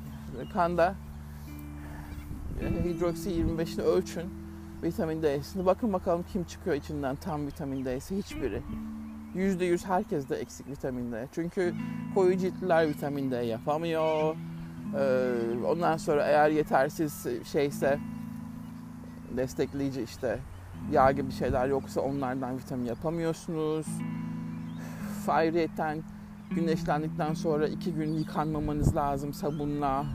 kanda 0.53 0.95
hidroksi 2.61 3.29
25'ini 3.29 3.81
ölçün. 3.81 4.23
Vitamin 4.83 5.23
D'sini. 5.23 5.65
Bakın 5.65 5.93
bakalım 5.93 6.25
kim 6.33 6.43
çıkıyor 6.43 6.75
içinden 6.75 7.15
tam 7.15 7.47
vitamin 7.47 7.85
D'si. 7.85 8.17
Hiçbiri. 8.17 8.61
%100 9.35 9.85
herkes 9.85 10.29
de 10.29 10.35
eksik 10.35 10.67
vitamin 10.67 11.11
D. 11.11 11.27
Çünkü 11.31 11.73
koyu 12.15 12.37
ciltliler 12.37 12.87
vitamin 12.87 13.31
D 13.31 13.35
yapamıyor. 13.35 14.35
Ee, 14.97 15.31
ondan 15.67 15.97
sonra 15.97 16.23
eğer 16.23 16.49
yetersiz 16.49 17.27
şeyse 17.43 17.99
destekleyici 19.37 20.01
işte 20.01 20.39
yağ 20.91 21.11
gibi 21.11 21.31
şeyler 21.31 21.67
yoksa 21.67 22.01
onlardan 22.01 22.57
vitamin 22.57 22.85
yapamıyorsunuz. 22.85 23.87
Ayrıyeten 25.27 26.03
güneşlendikten 26.51 27.33
sonra 27.33 27.67
iki 27.67 27.93
gün 27.93 28.13
yıkanmamanız 28.13 28.95
lazım 28.95 29.33
sabunla. 29.33 30.05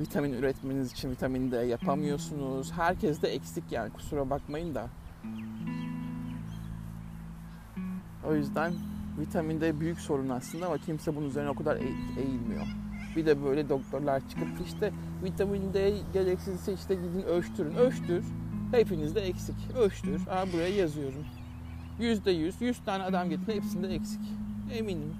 Vitamin 0.00 0.32
üretmeniz 0.32 0.92
için 0.92 1.10
vitamin 1.10 1.52
D 1.52 1.56
yapamıyorsunuz. 1.56 2.72
Herkes 2.72 3.22
de 3.22 3.28
eksik 3.28 3.64
yani 3.70 3.92
kusura 3.92 4.30
bakmayın 4.30 4.74
da. 4.74 4.88
O 8.26 8.34
yüzden 8.34 8.72
vitamin 9.18 9.60
D 9.60 9.80
büyük 9.80 10.00
sorun 10.00 10.28
aslında 10.28 10.66
ama 10.66 10.78
kimse 10.78 11.16
bunun 11.16 11.28
üzerine 11.28 11.50
o 11.50 11.54
kadar 11.54 11.76
eğilmiyor. 12.16 12.66
Bir 13.16 13.26
de 13.26 13.44
böyle 13.44 13.68
doktorlar 13.68 14.28
çıkıp 14.28 14.48
işte 14.66 14.92
vitamin 15.24 15.74
D 15.74 15.94
gereksizse 16.12 16.72
işte 16.72 16.94
gidin 16.94 17.22
ölçtürün. 17.22 17.74
Ölçtür. 17.74 18.24
Hepiniz 18.72 19.14
de 19.14 19.20
eksik. 19.20 19.56
Ölçtür. 19.78 20.26
Aa, 20.26 20.52
buraya 20.52 20.68
yazıyorum. 20.68 21.24
Yüzde 22.00 22.30
yüz. 22.30 22.60
Yüz 22.60 22.78
tane 22.84 23.02
adam 23.02 23.30
getirin 23.30 23.56
hepsinde 23.56 23.88
eksik. 23.88 24.20
Eminim. 24.72 25.14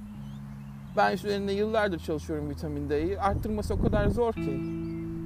Ben 0.99 1.13
üzerinde 1.13 1.53
yıllardır 1.53 1.99
çalışıyorum 1.99 2.51
vitamin 2.51 2.91
D'yi. 2.91 3.21
Arttırması 3.21 3.75
o 3.75 3.83
kadar 3.83 4.09
zor 4.09 4.33
ki. 4.33 4.61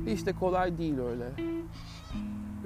Hiç 0.06 0.26
de 0.26 0.32
kolay 0.32 0.78
değil 0.78 0.98
öyle. 0.98 1.32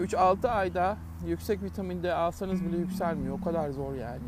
3-6 0.01 0.49
ayda 0.49 0.97
yüksek 1.27 1.63
vitamin 1.63 2.03
D 2.03 2.15
alsanız 2.15 2.65
bile 2.65 2.77
yükselmiyor. 2.77 3.39
O 3.39 3.45
kadar 3.45 3.71
zor 3.71 3.95
yani. 3.95 4.27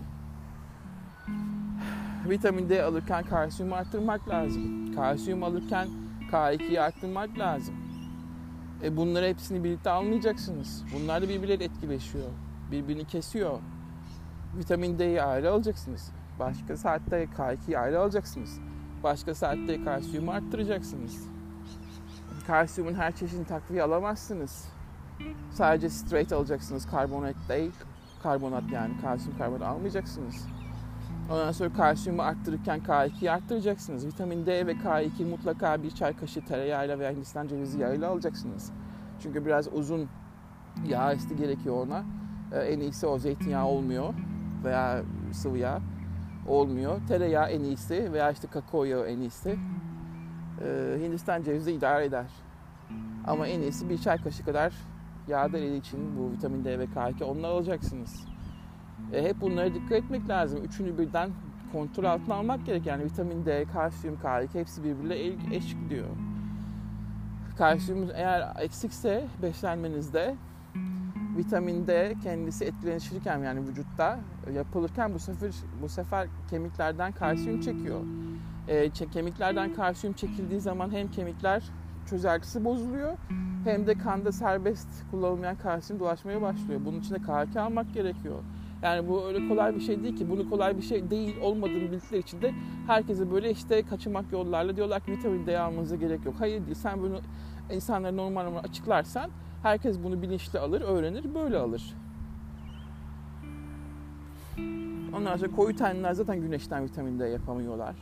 Vitamin 2.29 2.69
D 2.69 2.83
alırken 2.83 3.25
kalsiyum 3.25 3.73
arttırmak 3.73 4.29
lazım. 4.29 4.95
Kalsiyum 4.95 5.43
alırken 5.43 5.89
K2'yi 6.33 6.81
arttırmak 6.81 7.39
lazım. 7.39 7.75
E 8.83 8.97
bunları 8.97 9.27
hepsini 9.27 9.65
birlikte 9.65 9.91
almayacaksınız. 9.91 10.85
Bunlar 10.95 11.23
da 11.23 11.29
birbirleri 11.29 11.65
etkileşiyor. 11.65 12.31
Birbirini 12.71 13.05
kesiyor. 13.05 13.59
Vitamin 14.59 14.99
D'yi 14.99 15.23
ayrı 15.23 15.51
alacaksınız. 15.53 16.11
Başka 16.39 16.77
saatte 16.77 17.25
K2'yi 17.25 17.79
ayrı 17.79 18.01
alacaksınız. 18.01 18.68
Başka 19.03 19.35
saatte 19.35 19.85
kalsiyumu 19.85 20.31
arttıracaksınız. 20.31 21.29
Kalsiyumun 22.47 22.95
her 22.95 23.17
çeşidini 23.17 23.45
takviye 23.47 23.83
alamazsınız. 23.83 24.69
Sadece 25.53 25.89
straight 25.89 26.33
alacaksınız. 26.33 26.87
Karbonat 26.87 27.35
değil. 27.49 27.73
Karbonat 28.23 28.73
yani 28.73 29.01
kalsiyum 29.01 29.39
karbonat 29.39 29.63
almayacaksınız. 29.63 30.47
Ondan 31.31 31.53
sonra 31.53 31.73
kalsiyumu 31.73 32.23
arttırırken 32.23 32.81
K2'yi 32.81 33.31
arttıracaksınız. 33.31 34.07
Vitamin 34.07 34.47
D 34.47 34.67
ve 34.67 34.73
K2 34.73 35.25
mutlaka 35.31 35.83
bir 35.83 35.91
çay 35.91 36.17
kaşığı 36.17 36.45
tereyağıyla 36.45 36.99
veya 36.99 37.11
Hindistan 37.13 37.49
cevizi 37.49 37.79
yağıyla 37.79 38.11
alacaksınız. 38.11 38.73
Çünkü 39.23 39.47
biraz 39.47 39.73
uzun 39.73 40.09
yağ 40.87 41.13
esti 41.13 41.37
gerekiyor 41.37 41.87
ona. 41.87 42.05
Ee, 42.53 42.59
en 42.59 42.81
iyisi 42.81 43.07
o 43.07 43.19
zeytinyağı 43.19 43.67
olmuyor 43.67 44.15
veya 44.65 45.03
sıvı 45.33 45.59
yağ 45.59 45.81
olmuyor. 46.49 47.01
Tereyağı 47.09 47.49
en 47.51 47.61
iyisi 47.61 48.13
veya 48.13 48.31
işte 48.31 48.49
kakao 48.49 48.85
yağı 48.85 49.07
en 49.07 49.21
iyisi. 49.21 49.59
Ee, 50.65 50.99
Hindistan 51.03 51.43
cevizi 51.43 51.73
idare 51.73 52.05
eder. 52.05 52.27
Ama 53.27 53.47
en 53.47 53.61
iyisi 53.61 53.91
bir 53.91 53.99
çay 53.99 54.19
kaşığı 54.23 54.45
kadar 54.45 54.73
yağ 55.29 55.53
deli 55.53 55.77
için 55.77 56.19
bu 56.19 56.33
vitamin 56.33 56.65
D 56.65 56.79
ve 56.79 56.85
K2 56.85 57.25
onları 57.25 57.53
alacaksınız. 57.53 58.25
E, 59.13 59.23
hep 59.23 59.41
bunlara 59.41 59.75
dikkat 59.75 59.93
etmek 59.93 60.29
lazım. 60.29 60.65
Üçünü 60.65 60.99
birden 60.99 61.31
kontrol 61.73 62.05
altına 62.05 62.35
almak 62.35 62.67
gerek. 62.67 62.87
Yani 62.87 63.05
vitamin 63.05 63.47
D, 63.47 63.65
kalsiyum, 63.65 64.17
K2 64.23 64.55
hepsi 64.55 64.85
birbiriyle 64.85 65.57
eş 65.57 65.75
gidiyor. 65.75 66.07
Kalsiyum 67.59 68.09
eğer 68.15 68.57
eksikse 68.61 69.25
beslenmenizde 69.43 70.35
vitamin 71.39 71.87
D 71.87 72.15
kendisi 72.23 72.65
etkileşirken 72.65 73.39
yani 73.39 73.69
vücutta 73.69 74.19
yapılırken 74.55 75.15
bu 75.15 75.19
sefer 75.19 75.51
bu 75.83 75.89
sefer 75.89 76.29
kemiklerden 76.51 77.13
kalsiyum 77.13 77.61
çekiyor. 77.61 78.01
E, 78.69 78.91
kemiklerden 78.91 79.75
kalsiyum 79.75 80.17
çekildiği 80.17 80.61
zaman 80.61 80.91
hem 80.91 81.11
kemikler 81.11 81.63
çözeltisi 82.07 82.65
bozuluyor 82.65 83.17
hem 83.65 83.87
de 83.87 83.95
kanda 83.95 84.33
serbest 84.33 84.89
kullanılmayan 85.11 85.57
kalsiyum 85.57 86.01
dolaşmaya 86.01 86.43
başlıyor. 86.43 86.81
Bunun 86.85 87.01
için 87.01 87.15
de 87.15 87.19
K2 87.19 87.61
almak 87.61 87.95
gerekiyor. 87.95 88.39
Yani 88.83 89.09
bu 89.09 89.27
öyle 89.27 89.49
kolay 89.49 89.75
bir 89.75 89.81
şey 89.81 90.03
değil 90.03 90.17
ki. 90.17 90.31
Bunu 90.31 90.51
kolay 90.51 90.77
bir 90.77 90.83
şey 90.83 91.11
değil 91.11 91.37
olmadığını 91.41 91.91
bildikleri 91.91 92.21
için 92.21 92.43
de 92.43 92.55
herkese 92.87 93.31
böyle 93.31 93.51
işte 93.51 93.83
kaçınmak 93.83 94.33
yollarla 94.33 94.77
diyorlar 94.77 95.01
ki 95.01 95.13
vitamin 95.13 95.47
D 95.47 95.59
almanıza 95.59 95.97
gerek 95.97 96.25
yok. 96.25 96.35
Hayır 96.39 96.67
değil. 96.67 96.75
Sen 96.75 97.03
bunu 97.03 97.21
insanlara 97.71 98.13
normal 98.13 98.45
normal 98.45 98.65
açıklarsan 98.65 99.31
herkes 99.69 100.03
bunu 100.03 100.23
bilinçli 100.23 100.59
alır, 100.59 100.81
öğrenir, 100.81 101.35
böyle 101.35 101.59
alır. 101.59 101.95
Ondan 105.17 105.37
sonra 105.37 105.51
koyu 105.51 105.77
tenliler 105.77 106.13
zaten 106.13 106.41
güneşten 106.41 106.85
vitamin 106.85 107.19
D 107.19 107.29
yapamıyorlar. 107.29 107.97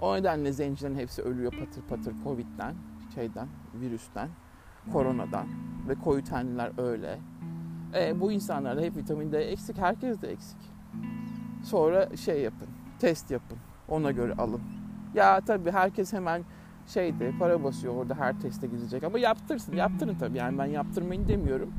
O 0.00 0.16
nedenle 0.16 0.52
zencilerin 0.52 0.96
hepsi 0.96 1.22
ölüyor 1.22 1.52
patır 1.52 1.82
patır 1.82 2.14
Covid'den, 2.24 2.74
şeyden, 3.14 3.48
virüsten, 3.74 4.28
koronadan 4.92 5.46
ve 5.88 5.94
koyu 5.94 6.24
tenliler 6.24 6.72
öyle. 6.78 7.18
E, 7.94 8.20
bu 8.20 8.32
insanlarda 8.32 8.80
hep 8.80 8.96
vitamin 8.96 9.32
D 9.32 9.38
eksik, 9.38 9.78
herkes 9.78 10.22
de 10.22 10.32
eksik. 10.32 10.58
Sonra 11.64 12.16
şey 12.16 12.42
yapın, 12.42 12.68
test 12.98 13.30
yapın, 13.30 13.58
ona 13.88 14.10
göre 14.10 14.34
alın. 14.38 14.62
Ya 15.14 15.40
tabii 15.40 15.70
herkes 15.70 16.12
hemen 16.12 16.42
şeyde 16.86 17.32
para 17.38 17.64
basıyor 17.64 17.94
orada 17.94 18.14
her 18.14 18.40
teste 18.40 18.66
gidecek 18.66 19.04
ama 19.04 19.18
yaptırsın, 19.18 19.76
yaptırın 19.76 20.14
tabii 20.14 20.38
yani 20.38 20.58
ben 20.58 20.66
yaptırmayın 20.66 21.28
demiyorum. 21.28 21.72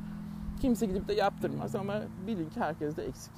Kimse 0.62 0.86
gidip 0.86 1.08
de 1.08 1.14
yaptırmaz 1.14 1.76
ama 1.76 2.01
bilin 2.28 2.49
ki 2.49 2.60
herkes 2.60 2.97
de 2.97 3.06
eksik. 3.06 3.34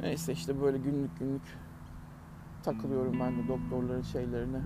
Neyse 0.00 0.32
işte 0.32 0.62
böyle 0.62 0.78
günlük 0.78 1.18
günlük 1.18 1.42
takılıyorum 2.62 3.20
ben 3.20 3.38
de 3.38 3.48
doktorların 3.48 4.02
şeylerine. 4.02 4.60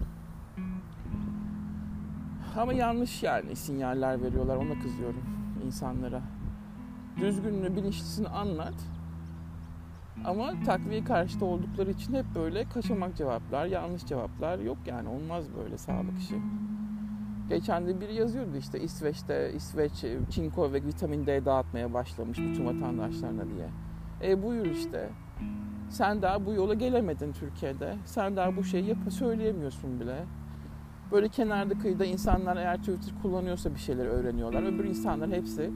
Ama 2.57 2.73
yanlış 2.73 3.23
yani 3.23 3.57
sinyaller 3.57 4.23
veriyorlar 4.23 4.57
ona 4.57 4.83
kızıyorum 4.83 5.23
insanlara 5.67 6.23
düzgününü, 7.17 7.77
bilinçlisini 7.77 8.29
anlat. 8.29 8.75
Ama 10.25 10.53
takviye 10.67 11.05
karşıtı 11.05 11.45
oldukları 11.45 11.91
için 11.91 12.15
hep 12.15 12.25
böyle 12.35 12.65
kaçamak 12.65 13.17
cevaplar, 13.17 13.67
yanlış 13.67 14.05
cevaplar 14.05 14.59
yok 14.59 14.79
yani 14.87 15.09
olmaz 15.09 15.45
böyle 15.57 15.79
sağlık 15.79 16.19
işi. 16.19 16.37
Geçen 17.49 17.87
de 17.87 18.01
biri 18.01 18.15
yazıyordu 18.15 18.57
işte 18.57 18.81
İsveç'te 18.81 19.53
İsveç 19.53 19.93
çinko 20.31 20.73
ve 20.73 20.85
vitamin 20.85 21.27
D 21.27 21.45
dağıtmaya 21.45 21.95
başlamış 21.95 22.39
bütün 22.39 22.67
vatandaşlarına 22.67 23.43
diye. 23.45 23.69
E 24.31 24.43
buyur 24.43 24.67
işte. 24.67 25.09
Sen 25.91 26.23
daha 26.23 26.47
bu 26.47 26.53
yola 26.53 26.75
gelemedin 26.75 27.33
Türkiye'de. 27.33 27.97
Sen 28.05 28.37
daha 28.37 28.57
bu 28.57 28.65
şeyi 28.65 28.87
yap 28.87 28.99
söyleyemiyorsun 29.11 30.01
bile. 30.01 30.17
Böyle 31.13 31.29
kenarda 31.29 31.79
kıyıda 31.79 32.05
insanlar 32.05 32.57
eğer 32.57 32.77
Twitter 32.77 33.23
kullanıyorsa 33.23 33.75
bir 33.75 33.79
şeyler 33.79 34.07
öğreniyorlar. 34.07 34.63
Öbür 34.63 34.85
insanlar 34.85 35.31
hepsi 35.31 35.71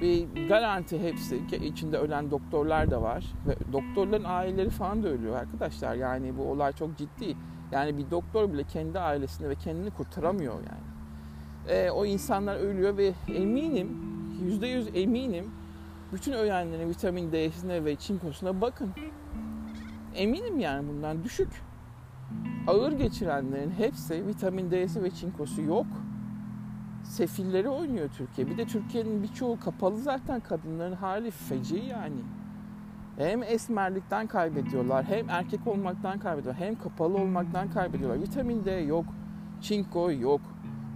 bir 0.00 0.48
garanti 0.48 1.02
hepsi 1.02 1.36
içinde 1.52 1.98
ölen 1.98 2.30
doktorlar 2.30 2.90
da 2.90 3.02
var 3.02 3.24
ve 3.46 3.56
doktorların 3.72 4.24
aileleri 4.24 4.70
falan 4.70 5.02
da 5.02 5.08
ölüyor 5.08 5.36
arkadaşlar. 5.36 5.94
Yani 5.94 6.38
bu 6.38 6.42
olay 6.42 6.72
çok 6.72 6.98
ciddi. 6.98 7.36
Yani 7.72 7.98
bir 7.98 8.10
doktor 8.10 8.52
bile 8.52 8.64
kendi 8.64 8.98
ailesini 8.98 9.48
ve 9.48 9.54
kendini 9.54 9.90
kurtaramıyor 9.90 10.54
yani. 10.54 10.92
E, 11.68 11.90
o 11.90 12.06
insanlar 12.06 12.56
ölüyor 12.56 12.96
ve 12.96 13.12
eminim 13.28 13.88
yüzde 14.44 14.66
yüz 14.66 14.88
eminim 14.94 15.50
bütün 16.12 16.32
öğrenlerin 16.32 16.88
vitamin 16.88 17.32
D'sine 17.32 17.84
ve 17.84 17.96
çinkosuna 17.96 18.60
bakın. 18.60 18.90
Eminim 20.14 20.58
yani 20.58 20.88
bundan 20.88 21.24
düşük. 21.24 21.62
Ağır 22.66 22.92
geçirenlerin 22.92 23.70
hepsi 23.70 24.26
vitamin 24.26 24.70
D'si 24.70 25.02
ve 25.02 25.10
çinkosu 25.10 25.62
yok 25.62 25.86
sefilleri 27.02 27.68
oynuyor 27.68 28.08
Türkiye. 28.08 28.46
Bir 28.46 28.58
de 28.58 28.64
Türkiye'nin 28.64 29.22
birçoğu 29.22 29.60
kapalı 29.60 29.96
zaten 29.96 30.40
kadınların 30.40 30.96
hali 30.96 31.30
feci 31.30 31.76
yani. 31.76 32.20
Hem 33.16 33.42
esmerlikten 33.42 34.26
kaybediyorlar, 34.26 35.04
hem 35.04 35.30
erkek 35.30 35.66
olmaktan 35.66 36.18
kaybediyorlar, 36.18 36.62
hem 36.62 36.74
kapalı 36.74 37.18
olmaktan 37.18 37.70
kaybediyorlar. 37.70 38.22
Vitamin 38.22 38.64
D 38.64 38.70
yok, 38.70 39.04
çinko 39.60 40.10
yok. 40.10 40.40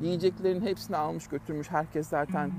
Yiyeceklerin 0.03 0.61
hepsini 0.61 0.97
almış 0.97 1.29
götürmüş. 1.29 1.71
Herkes 1.71 2.09
zaten 2.09 2.51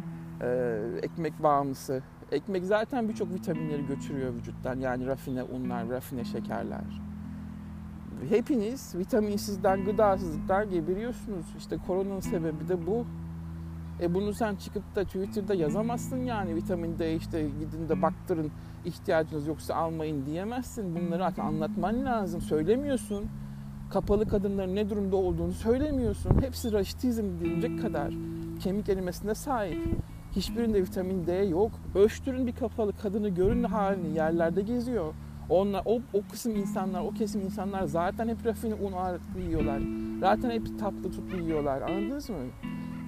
e, 0.42 0.80
ekmek 1.02 1.44
bağımlısı. 1.44 2.04
Ekmek 2.32 2.66
zaten 2.66 3.10
birçok 3.10 3.34
vitaminleri 3.34 3.86
götürüyor 3.86 4.34
vücuttan. 4.34 4.80
Yani 4.80 5.08
rafine 5.08 5.44
unlar, 5.44 5.90
rafine 5.90 6.26
şekerler. 6.26 7.02
Hepiniz 8.30 8.96
vitaminsizden, 8.96 9.86
gıdasızlıktan 9.86 10.70
geberiyorsunuz. 10.70 11.46
İşte 11.58 11.78
koronanın 11.88 12.20
sebebi 12.20 12.68
de 12.68 12.88
bu. 12.88 13.06
E 14.02 14.14
bunu 14.14 14.34
sen 14.34 14.56
çıkıp 14.56 14.96
da 14.96 15.04
Twitter'da 15.04 15.54
yazamazsın 15.54 16.18
yani 16.18 16.56
vitamin 16.56 17.00
D 17.00 17.16
işte 17.16 17.50
gidin 17.60 17.90
de 17.90 18.02
baktırın 18.02 18.52
ihtiyacınız 18.86 19.48
yoksa 19.48 19.76
almayın 19.76 20.26
diyemezsin. 20.26 20.96
Bunları 20.96 21.42
anlatman 21.42 22.06
lazım. 22.06 22.42
Söylemiyorsun. 22.42 23.26
Kapalı 23.90 24.28
kadınların 24.28 24.76
ne 24.76 24.90
durumda 24.90 25.16
olduğunu 25.16 25.54
söylemiyorsun. 25.54 26.42
Hepsi 26.42 26.72
raşitizm 26.72 27.24
denilecek 27.24 27.82
kadar 27.82 28.14
kemik 28.60 28.90
erimesine 28.90 29.36
sahip. 29.36 29.78
Hiçbirinde 30.36 30.82
vitamin 30.82 31.28
D 31.28 31.34
yok. 31.34 31.72
Ölçtürün 31.96 32.48
bir 32.48 32.56
kapalı 32.56 32.94
kadını 32.94 33.30
görün 33.30 33.64
halini 33.64 34.16
yerlerde 34.16 34.62
geziyor. 34.62 35.14
Onlar, 35.50 35.82
o, 35.86 36.02
o 36.14 36.22
kısım 36.32 36.56
insanlar, 36.56 37.02
o 37.02 37.12
kesim 37.12 37.42
insanlar 37.42 37.84
zaten 37.84 38.28
hep 38.28 38.46
rafine 38.46 38.74
un 38.74 38.92
ağırlıklı 38.92 39.40
yiyorlar. 39.40 39.82
Zaten 40.20 40.50
hep 40.50 40.80
tatlı 40.80 41.12
tutlu 41.12 41.38
yiyorlar. 41.38 41.82
Anladınız 41.82 42.30
mı? 42.30 42.36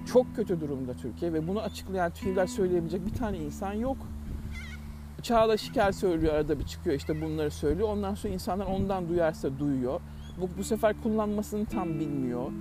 Çok 0.06 0.36
kötü 0.36 0.60
durumda 0.60 0.94
Türkiye 0.94 1.32
ve 1.32 1.48
bunu 1.48 1.60
açıklayan 1.60 2.10
tüyler 2.10 2.46
söyleyebilecek 2.46 3.06
bir 3.06 3.14
tane 3.14 3.38
insan 3.38 3.72
yok. 3.72 3.96
Çağla 5.22 5.56
Şiker 5.56 5.92
söylüyor 5.92 6.34
arada 6.34 6.58
bir 6.58 6.64
çıkıyor 6.64 6.96
işte 6.96 7.20
bunları 7.20 7.50
söylüyor. 7.50 7.88
Ondan 7.88 8.14
sonra 8.14 8.34
insanlar 8.34 8.66
ondan 8.66 9.08
duyarsa 9.08 9.58
duyuyor. 9.58 10.00
Bu, 10.40 10.48
bu 10.58 10.64
sefer 10.64 11.02
kullanmasını 11.02 11.66
tam 11.66 11.88
bilmiyor. 11.88 12.52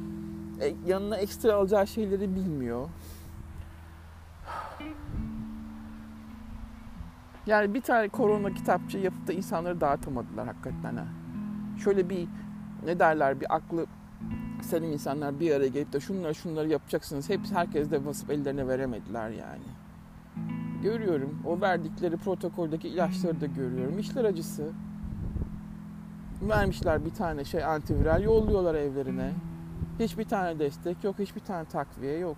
E, 0.62 0.74
yanına 0.88 1.18
ekstra 1.18 1.54
alacağı 1.54 1.88
şeyleri 1.88 2.36
bilmiyor. 2.36 2.90
Yani 7.46 7.74
bir 7.74 7.82
tane 7.82 8.10
korona 8.10 8.54
kitapçı 8.54 8.98
yapıp 8.98 9.28
da 9.28 9.34
insanları 9.34 9.82
dağıtamadılar 9.82 10.48
hakikaten 10.48 10.96
ha. 10.96 11.06
Şöyle 11.84 12.10
bir 12.10 12.28
ne 12.86 13.00
derler 13.00 13.42
bir 13.42 13.56
aklı 13.56 13.86
senin 14.64 14.92
insanlar 14.92 15.40
bir 15.40 15.52
araya 15.52 15.68
gelip 15.68 15.94
de 15.94 16.00
şunları 16.00 16.36
şunları 16.36 16.68
yapacaksınız. 16.68 17.30
Hep 17.30 17.40
herkes 17.54 17.92
de 17.92 18.06
basıp 18.06 18.30
ellerine 18.32 18.68
veremediler 18.68 19.30
yani. 19.30 19.64
Görüyorum. 20.84 21.40
O 21.46 21.62
verdikleri 21.62 22.18
protokoldeki 22.18 22.88
ilaçları 22.88 23.42
da 23.42 23.46
görüyorum. 23.46 24.00
İşler 24.00 24.26
acısı. 24.26 24.72
Vermişler 26.42 27.06
bir 27.06 27.10
tane 27.10 27.46
şey 27.46 27.64
antiviral 27.64 28.24
yolluyorlar 28.24 28.76
evlerine. 28.76 29.32
Hiçbir 30.00 30.24
tane 30.24 30.60
destek 30.60 31.04
yok, 31.04 31.16
hiçbir 31.20 31.42
tane 31.42 31.66
takviye 31.66 32.18
yok. 32.18 32.38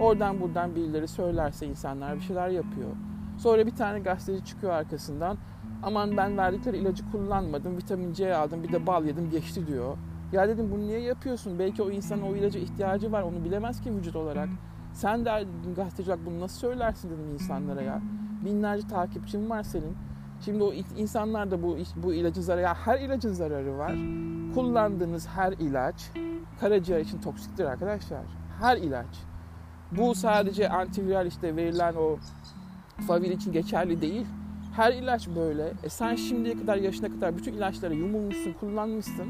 Oradan 0.00 0.40
buradan 0.40 0.74
birileri 0.74 1.08
söylerse 1.08 1.66
insanlar 1.66 2.16
bir 2.16 2.20
şeyler 2.20 2.48
yapıyor. 2.48 2.90
Sonra 3.38 3.66
bir 3.66 3.76
tane 3.76 3.98
gazeteci 3.98 4.44
çıkıyor 4.44 4.72
arkasından. 4.72 5.38
Aman 5.82 6.16
ben 6.16 6.36
verdikleri 6.38 6.76
ilacı 6.76 7.10
kullanmadım, 7.10 7.76
vitamin 7.76 8.12
C 8.12 8.36
aldım, 8.36 8.62
bir 8.62 8.72
de 8.72 8.86
bal 8.86 9.04
yedim 9.04 9.30
geçti 9.30 9.66
diyor. 9.66 9.96
Ya 10.32 10.48
dedim 10.48 10.70
bunu 10.70 10.80
niye 10.80 11.00
yapıyorsun? 11.00 11.58
Belki 11.58 11.82
o 11.82 11.90
insanın 11.90 12.22
o 12.22 12.36
ilaca 12.36 12.60
ihtiyacı 12.60 13.12
var. 13.12 13.22
Onu 13.22 13.44
bilemez 13.44 13.80
ki 13.80 13.96
vücut 13.96 14.16
olarak. 14.16 14.48
Sen 14.92 15.24
de 15.24 15.44
gazeteci 15.76 16.10
olarak 16.10 16.26
bunu 16.26 16.40
nasıl 16.40 16.58
söylersin 16.58 17.10
dedim 17.10 17.30
insanlara 17.32 17.82
ya. 17.82 18.02
Binlerce 18.44 18.88
takipçin 18.88 19.50
var 19.50 19.62
senin. 19.62 19.96
Şimdi 20.44 20.62
o 20.62 20.72
insanlar 20.72 21.50
da 21.50 21.62
bu 21.62 21.76
bu 21.96 22.14
ilacın 22.14 22.42
zararı, 22.42 22.62
ya 22.62 22.74
her 22.74 23.00
ilacın 23.00 23.32
zararı 23.32 23.78
var. 23.78 23.94
Kullandığınız 24.54 25.28
her 25.28 25.52
ilaç 25.52 26.10
karaciğer 26.60 27.00
için 27.00 27.20
toksiktir 27.20 27.64
arkadaşlar. 27.64 28.22
Her 28.60 28.76
ilaç. 28.76 29.06
Bu 29.92 30.14
sadece 30.14 30.68
antiviral 30.68 31.26
işte 31.26 31.56
verilen 31.56 31.94
o 31.94 32.16
favil 33.06 33.30
için 33.30 33.52
geçerli 33.52 34.00
değil. 34.00 34.26
Her 34.76 34.92
ilaç 34.92 35.28
böyle. 35.28 35.72
E 35.82 35.88
sen 35.88 36.14
şimdiye 36.14 36.54
kadar 36.58 36.76
yaşına 36.76 37.08
kadar 37.08 37.36
bütün 37.36 37.52
ilaçları 37.52 37.94
yumulmuşsun, 37.94 38.52
kullanmışsın 38.52 39.28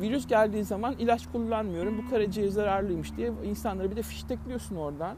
virüs 0.00 0.26
geldiği 0.26 0.64
zaman 0.64 0.94
ilaç 0.98 1.26
kullanmıyorum 1.32 1.98
bu 1.98 2.10
karaciğer 2.10 2.48
zararlıymış 2.48 3.16
diye 3.16 3.32
insanları 3.44 3.90
bir 3.90 3.96
de 3.96 4.02
fiştekliyorsun 4.02 4.76
oradan. 4.76 5.16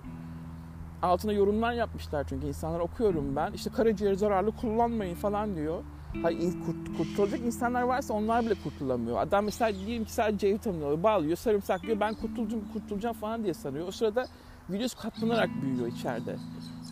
Altına 1.02 1.32
yorumlar 1.32 1.72
yapmışlar 1.72 2.26
çünkü 2.28 2.46
insanlar 2.46 2.80
okuyorum 2.80 3.36
ben. 3.36 3.52
İşte 3.52 3.70
karaciğer 3.70 4.14
zararlı 4.14 4.52
kullanmayın 4.52 5.14
falan 5.14 5.56
diyor. 5.56 5.82
Hayır, 6.22 6.54
kurt, 6.66 6.96
kurtulacak 6.96 7.40
insanlar 7.40 7.82
varsa 7.82 8.14
onlar 8.14 8.44
bile 8.44 8.54
kurtulamıyor. 8.54 9.18
Adam 9.18 9.44
mesela 9.44 9.78
diyelim 9.86 10.04
ki 10.04 10.12
sadece 10.12 10.38
C 10.38 10.54
vitamini 10.54 10.84
alıyor, 10.84 11.02
bağlıyor, 11.02 11.36
sarımsak 11.36 11.82
diyor 11.82 12.00
ben 12.00 12.14
kurtulacağım, 12.14 12.64
kurtulacağım 12.72 13.16
falan 13.16 13.44
diye 13.44 13.54
sanıyor. 13.54 13.88
O 13.88 13.90
sırada 13.90 14.26
virüs 14.70 14.94
katlanarak 14.94 15.50
büyüyor 15.62 15.86
içeride. 15.86 16.36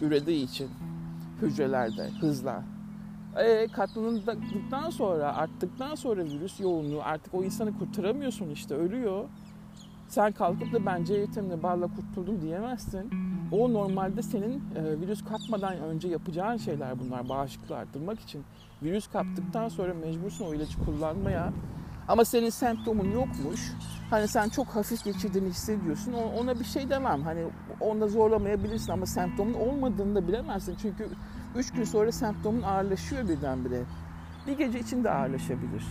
Ürediği 0.01 0.45
için 0.45 0.71
hücrelerde 1.43 2.11
hızla. 2.21 2.74
E, 3.37 3.69
katlanıldıktan 3.73 4.91
sonra, 4.91 5.37
arttıktan 5.37 5.95
sonra 5.95 6.25
virüs 6.25 6.61
yoğunluğu 6.61 7.03
artık 7.03 7.35
o 7.35 7.45
insanı 7.45 7.79
kurtaramıyorsun 7.79 8.51
işte 8.51 8.75
ölüyor. 8.75 9.25
Sen 10.09 10.33
kalkıp 10.33 10.73
da 10.73 10.87
ben 10.87 11.05
C 11.05 11.21
vitamini 11.21 11.63
barla 11.63 11.87
kurtuldum 11.87 12.43
diyemezsin. 12.43 13.11
O 13.53 13.73
normalde 13.73 14.23
senin 14.23 14.63
e, 14.77 15.01
virüs 15.01 15.25
kapmadan 15.25 15.79
önce 15.79 16.09
yapacağın 16.09 16.57
şeyler 16.57 17.01
bunlar 17.01 17.29
bağışıklığı 17.29 17.77
arttırmak 17.77 18.21
için. 18.21 18.45
Virüs 18.83 19.07
kaptıktan 19.07 19.69
sonra 19.69 19.95
mecbursun 19.95 20.45
o 20.45 20.55
ilacı 20.55 20.85
kullanmaya. 20.85 21.53
Ama 22.09 22.25
senin 22.25 22.51
semptomun 22.51 23.11
yokmuş. 23.11 23.73
Hani 24.11 24.29
sen 24.29 24.49
çok 24.49 24.67
hafif 24.67 25.05
geçirdiğini 25.05 25.49
hissediyorsun. 25.49 26.13
Ona 26.13 26.61
bir 26.61 26.65
şey 26.65 26.91
demem. 26.91 27.23
Hani 27.23 27.45
onda 27.81 28.09
zorlamayabilirsin 28.09 28.93
ama 28.93 29.07
semptomun 29.07 29.55
olmadığını 29.55 30.15
da 30.15 30.29
bilemezsin. 30.29 30.77
Çünkü 30.83 31.09
3 31.55 31.73
gün 31.73 31.85
sonra 31.85 32.13
semptomun 32.13 32.63
ağırlaşıyor 32.63 33.29
birdenbire. 33.29 33.83
Bir 34.47 34.59
gece 34.59 34.81
içinde 34.81 35.11
ağırlaşabilir. 35.11 35.85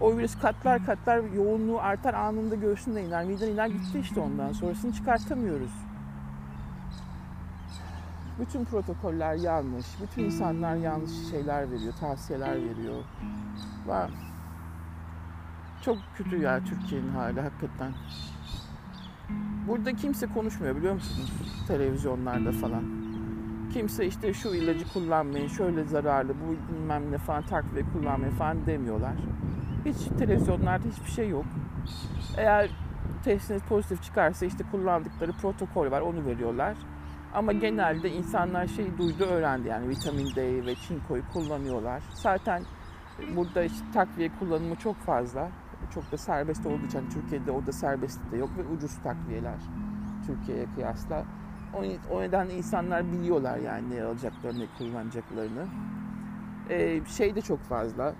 O 0.00 0.16
virüs 0.16 0.38
katlar 0.38 0.86
katlar 0.86 1.18
yoğunluğu 1.18 1.80
artar 1.80 2.14
anında 2.14 2.54
göğsünde 2.54 3.04
iner, 3.04 3.24
miden 3.24 3.48
iner 3.48 3.66
gitti 3.66 3.98
işte 3.98 4.20
ondan 4.20 4.52
sonrasını 4.52 4.92
çıkartamıyoruz. 4.92 5.72
Bütün 8.40 8.64
protokoller 8.64 9.34
yanlış, 9.34 9.86
bütün 10.02 10.24
insanlar 10.24 10.76
yanlış 10.76 11.10
şeyler 11.30 11.70
veriyor, 11.70 11.92
tavsiyeler 12.00 12.54
veriyor. 12.54 13.04
Var. 13.86 14.10
Çok 15.82 15.98
kötü 16.16 16.36
ya 16.36 16.60
Türkiye'nin 16.64 17.08
hali 17.08 17.40
hakikaten. 17.40 17.92
Burada 19.68 19.96
kimse 19.96 20.26
konuşmuyor 20.26 20.76
biliyor 20.76 20.94
musunuz? 20.94 21.32
Televizyonlarda 21.66 22.52
falan. 22.52 23.07
Kimse 23.72 24.06
işte 24.06 24.34
şu 24.34 24.54
ilacı 24.54 24.92
kullanmayın, 24.92 25.48
şöyle 25.48 25.84
zararlı, 25.84 26.34
bu 26.34 26.74
bilmem 26.74 27.12
ne 27.12 27.18
falan 27.18 27.42
takviye 27.42 27.84
kullanmayın 27.92 28.34
falan 28.34 28.66
demiyorlar. 28.66 29.12
Hiç 29.84 29.96
televizyonlarda 30.18 30.88
hiçbir 30.88 31.10
şey 31.10 31.28
yok. 31.28 31.44
Eğer 32.36 32.70
testiniz 33.24 33.62
pozitif 33.62 34.02
çıkarsa 34.02 34.46
işte 34.46 34.64
kullandıkları 34.70 35.32
protokol 35.32 35.90
var 35.90 36.00
onu 36.00 36.24
veriyorlar. 36.24 36.76
Ama 37.34 37.52
genelde 37.52 38.10
insanlar 38.10 38.66
şey 38.66 38.98
duydu 38.98 39.24
öğrendi 39.24 39.68
yani 39.68 39.88
vitamin 39.88 40.34
D 40.36 40.66
ve 40.66 40.74
çinkoyu 40.74 41.22
kullanıyorlar. 41.32 42.02
Zaten 42.14 42.62
burada 43.36 43.62
işte 43.62 43.84
takviye 43.94 44.30
kullanımı 44.38 44.76
çok 44.76 44.96
fazla. 44.96 45.48
Çok 45.94 46.12
da 46.12 46.16
serbest 46.16 46.66
olduğu 46.66 46.86
için 46.86 47.10
Türkiye'de 47.10 47.50
orada 47.50 47.72
serbest 47.72 48.32
de 48.32 48.36
yok 48.36 48.50
ve 48.58 48.74
ucuz 48.76 48.94
takviyeler 48.98 49.58
Türkiye'ye 50.26 50.66
kıyasla. 50.74 51.24
O, 52.10 52.20
nedenle 52.20 52.54
insanlar 52.54 53.12
biliyorlar 53.12 53.58
yani 53.58 53.90
ne 53.90 54.02
alacaklarını, 54.02 54.60
ne 54.60 54.66
kullanacaklarını. 54.78 55.66
Ee, 56.70 57.00
şey 57.16 57.34
de 57.34 57.40
çok 57.40 57.60
fazla. 57.60 58.14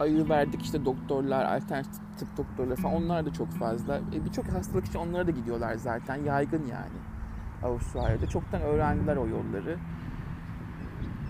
Ayı 0.00 0.28
verdik 0.28 0.62
işte 0.62 0.84
doktorlar, 0.84 1.44
alternatif 1.56 2.18
tıp 2.18 2.36
doktorları 2.36 2.76
falan 2.76 2.94
onlar 2.94 3.26
da 3.26 3.32
çok 3.32 3.50
fazla. 3.50 4.00
Ee, 4.12 4.24
Birçok 4.24 4.48
hastalık 4.48 4.86
için 4.86 4.98
onlara 4.98 5.26
da 5.26 5.30
gidiyorlar 5.30 5.74
zaten. 5.74 6.16
Yaygın 6.16 6.62
yani 6.66 6.98
Avustralya'da. 7.62 8.26
Çoktan 8.26 8.62
öğrendiler 8.62 9.16
o 9.16 9.26
yolları. 9.26 9.78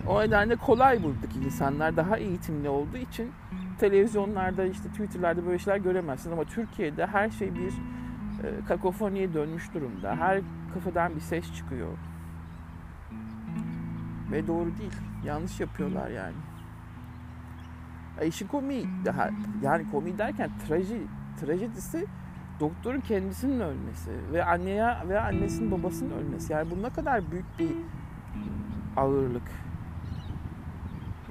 O 0.07 0.21
nedenle 0.21 0.55
kolay 0.55 1.03
buradaki 1.03 1.39
insanlar 1.39 1.97
daha 1.97 2.17
eğitimli 2.17 2.69
olduğu 2.69 2.97
için 2.97 3.31
televizyonlarda 3.79 4.65
işte 4.65 4.89
Twitter'larda 4.89 5.45
böyle 5.45 5.59
şeyler 5.59 5.77
göremezsin 5.77 6.31
ama 6.31 6.43
Türkiye'de 6.43 7.05
her 7.05 7.29
şey 7.29 7.55
bir 7.55 7.69
e, 8.43 8.65
kakofoniye 8.67 9.33
dönmüş 9.33 9.73
durumda. 9.73 10.15
Her 10.15 10.41
kafadan 10.75 11.15
bir 11.15 11.21
ses 11.21 11.53
çıkıyor. 11.53 11.97
Ve 14.31 14.47
doğru 14.47 14.77
değil. 14.77 14.93
Yanlış 15.25 15.59
yapıyorlar 15.59 16.09
yani. 16.09 16.35
E 18.21 18.27
işin 18.27 18.47
komiği 18.47 18.87
daha 19.05 19.29
yani 19.61 19.91
komiği 19.91 20.17
derken 20.17 20.49
traji 20.67 21.01
trajedisi 21.39 22.05
doktorun 22.59 22.99
kendisinin 22.99 23.59
ölmesi 23.59 24.11
ve 24.33 24.45
anneye 24.45 24.95
ve 25.09 25.19
annesinin 25.19 25.71
babasının 25.71 26.11
ölmesi. 26.11 26.53
Yani 26.53 26.71
bu 26.71 26.83
ne 26.83 26.89
kadar 26.89 27.31
büyük 27.31 27.59
bir 27.59 27.71
ağırlık. 28.97 29.51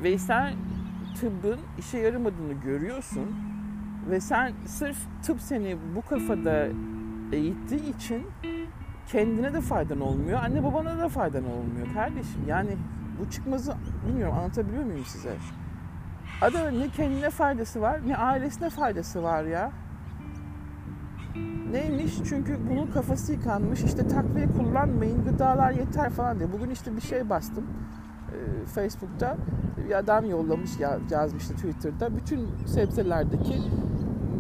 Ve 0.03 0.19
sen 0.19 0.55
tıbbın 1.21 1.61
işe 1.79 1.99
yaramadığını 1.99 2.53
görüyorsun 2.53 3.37
ve 4.11 4.21
sen 4.21 4.53
sırf 4.67 4.97
tıp 5.23 5.41
seni 5.41 5.77
bu 5.97 6.03
kafada 6.03 6.69
eğittiği 7.33 7.97
için 7.97 8.27
kendine 9.09 9.55
de 9.55 9.61
faydan 9.61 10.01
olmuyor, 10.01 10.43
anne 10.43 10.65
babana 10.65 10.99
da 10.99 11.09
faydan 11.09 11.45
olmuyor 11.45 11.95
kardeşim. 11.95 12.41
Yani 12.47 12.77
bu 13.21 13.31
çıkmazı 13.31 13.75
bilmiyorum 14.09 14.39
anlatabiliyor 14.39 14.85
muyum 14.85 15.05
size? 15.05 15.37
Adamın 16.43 16.81
ne 16.81 16.89
kendine 16.89 17.31
faydası 17.31 17.81
var 17.81 18.01
ne 18.07 18.17
ailesine 18.17 18.71
faydası 18.71 19.23
var 19.23 19.45
ya. 19.45 19.73
Neymiş? 21.71 22.15
Çünkü 22.29 22.59
bunun 22.71 22.87
kafası 22.87 23.33
yıkanmış. 23.33 23.85
İşte 23.85 24.09
takviye 24.09 24.47
kullanmayın, 24.47 25.25
gıdalar 25.25 25.71
yeter 25.71 26.11
falan 26.11 26.39
diye. 26.39 26.53
Bugün 26.53 26.71
işte 26.71 26.97
bir 26.97 27.01
şey 27.01 27.31
bastım 27.31 27.65
e, 28.33 28.67
Facebook'ta. 28.67 29.37
Bir 29.89 29.99
adam 29.99 30.25
yollamış, 30.25 30.71
yazmıştı 31.11 31.55
Twitter'da. 31.55 32.17
Bütün 32.17 32.49
sebzelerdeki 32.67 33.55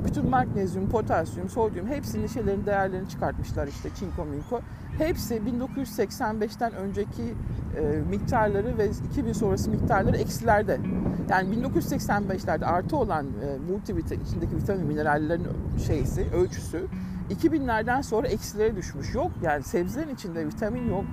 bütün 0.05 0.31
magnezyum, 0.31 0.89
potasyum, 0.89 1.49
sodyum 1.49 1.87
hepsinin 1.87 2.27
şeylerin 2.27 2.67
değerlerini 2.67 3.09
çıkartmışlar 3.09 3.67
işte 3.67 3.89
çinko 3.99 4.25
minko. 4.25 4.61
Hepsi 4.99 5.35
1985'ten 5.35 6.73
önceki 6.73 7.35
e, 7.77 7.83
miktarları 8.11 8.79
ve 8.79 8.91
2000 9.11 9.33
sonrası 9.33 9.71
miktarları 9.71 10.17
eksilerde. 10.17 10.81
Yani 11.29 11.55
1985'lerde 11.57 12.65
artı 12.65 12.97
olan 12.97 13.27
e, 13.27 13.73
multivitamin 13.73 14.25
içindeki 14.25 14.57
vitamin 14.57 14.87
minerallerin 14.87 15.47
şeysi, 15.87 16.27
ölçüsü 16.35 16.87
2000'lerden 17.31 18.01
sonra 18.01 18.29
eksilere 18.29 18.77
düşmüş. 18.77 19.15
Yok 19.15 19.31
yani 19.43 19.63
sebzelerin 19.63 20.15
içinde 20.15 20.47
vitamin 20.47 20.89
yok. 20.91 21.05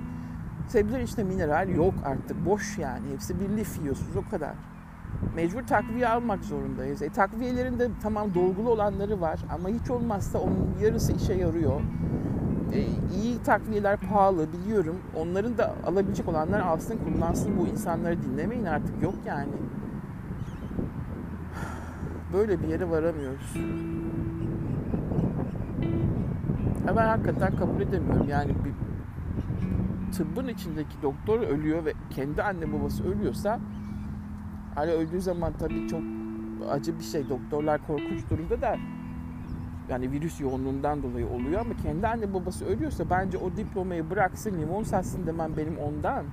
Sebzelerin 0.68 1.06
içinde 1.06 1.24
mineral 1.24 1.68
yok 1.68 1.94
artık. 2.04 2.46
Boş 2.46 2.78
yani. 2.78 3.12
Hepsi 3.12 3.40
bir 3.40 3.56
lif 3.56 3.78
yiyorsunuz 3.78 4.16
o 4.16 4.30
kadar. 4.30 4.52
Mecbur 5.34 5.62
takviye 5.62 6.08
almak 6.08 6.44
zorundayız. 6.44 7.02
E, 7.02 7.08
takviyelerin 7.08 7.78
de 7.78 7.88
tamam 8.02 8.34
dolgulu 8.34 8.70
olanları 8.70 9.20
var 9.20 9.40
ama 9.50 9.68
hiç 9.68 9.90
olmazsa 9.90 10.38
onun 10.38 10.74
yarısı 10.82 11.12
işe 11.12 11.34
yarıyor. 11.34 11.80
E, 12.72 12.80
iyi 13.16 13.42
takviyeler 13.42 13.96
pahalı 13.96 14.48
biliyorum. 14.52 14.96
Onların 15.16 15.58
da 15.58 15.74
alabilecek 15.86 16.28
olanlar 16.28 16.60
alsın 16.60 16.98
kullansın 17.04 17.58
bu 17.58 17.66
insanları 17.66 18.22
dinlemeyin 18.22 18.64
artık 18.64 19.02
yok 19.02 19.14
yani. 19.26 19.52
Böyle 22.32 22.62
bir 22.62 22.68
yere 22.68 22.90
varamıyoruz. 22.90 23.56
Ya 26.86 26.96
ben 26.96 27.06
hakikaten 27.06 27.56
kabul 27.56 27.80
edemiyorum. 27.80 28.28
Yani 28.28 28.52
bir 28.64 28.72
tıbbın 30.12 30.48
içindeki 30.48 31.02
doktor 31.02 31.40
ölüyor 31.40 31.84
ve 31.84 31.92
kendi 32.10 32.42
anne 32.42 32.72
babası 32.72 33.04
ölüyorsa 33.04 33.60
hani 34.74 34.90
öldüğü 34.90 35.20
zaman 35.20 35.52
tabii 35.58 35.88
çok 35.88 36.02
acı 36.70 36.98
bir 36.98 37.04
şey. 37.04 37.28
Doktorlar 37.28 37.86
korkunç 37.86 38.30
durumda 38.30 38.60
da 38.60 38.76
yani 39.88 40.12
virüs 40.12 40.40
yoğunluğundan 40.40 41.02
dolayı 41.02 41.28
oluyor 41.28 41.60
ama 41.60 41.76
kendi 41.76 42.06
anne 42.06 42.34
babası 42.34 42.64
ölüyorsa 42.64 43.10
bence 43.10 43.38
o 43.38 43.56
diplomayı 43.56 44.10
bıraksın 44.10 44.60
limon 44.60 44.82
satsın 44.82 45.26
demem 45.26 45.56
benim 45.56 45.78
ondan. 45.78 46.24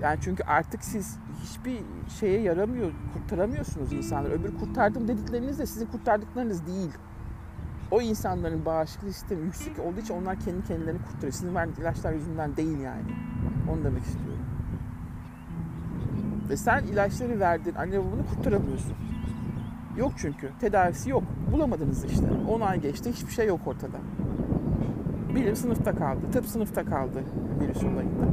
Yani 0.00 0.18
çünkü 0.22 0.42
artık 0.44 0.84
siz 0.84 1.18
hiçbir 1.42 1.80
şeye 2.20 2.40
yaramıyor, 2.40 2.90
kurtaramıyorsunuz 3.12 3.92
insanları. 3.92 4.32
Öbür 4.32 4.58
kurtardım 4.58 5.08
dedikleriniz 5.08 5.58
de 5.58 5.66
sizin 5.66 5.86
kurtardıklarınız 5.86 6.66
değil. 6.66 6.90
O 7.90 8.00
insanların 8.00 8.64
bağışıklık 8.64 9.14
sistemi 9.14 9.44
yüksek 9.44 9.78
olduğu 9.78 10.00
için 10.00 10.14
onlar 10.14 10.40
kendi 10.40 10.64
kendilerini 10.64 11.02
kurtarıyor. 11.02 11.32
Sizin 11.32 11.54
verdiğiniz 11.54 11.78
ilaçlar 11.78 12.12
yüzünden 12.12 12.56
değil 12.56 12.78
yani. 12.78 13.12
Onu 13.72 13.84
demek 13.84 14.02
istiyorum. 14.02 14.53
Ve 16.48 16.56
sen 16.56 16.82
ilaçları 16.82 17.40
verdin, 17.40 17.74
anne 17.74 17.98
babanı 17.98 18.26
kurtaramıyorsun. 18.34 18.94
Yok 19.96 20.12
çünkü. 20.16 20.50
Tedavisi 20.60 21.10
yok. 21.10 21.22
Bulamadınız 21.52 22.04
işte. 22.04 22.26
10 22.48 22.60
ay 22.60 22.80
geçti. 22.80 23.12
Hiçbir 23.12 23.32
şey 23.32 23.46
yok 23.46 23.60
ortada. 23.66 23.96
Bilim 25.34 25.56
sınıfta 25.56 25.94
kaldı. 25.94 26.20
Tıp 26.32 26.46
sınıfta 26.46 26.84
kaldı 26.84 27.24
virüs 27.60 27.84
olayında. 27.84 28.24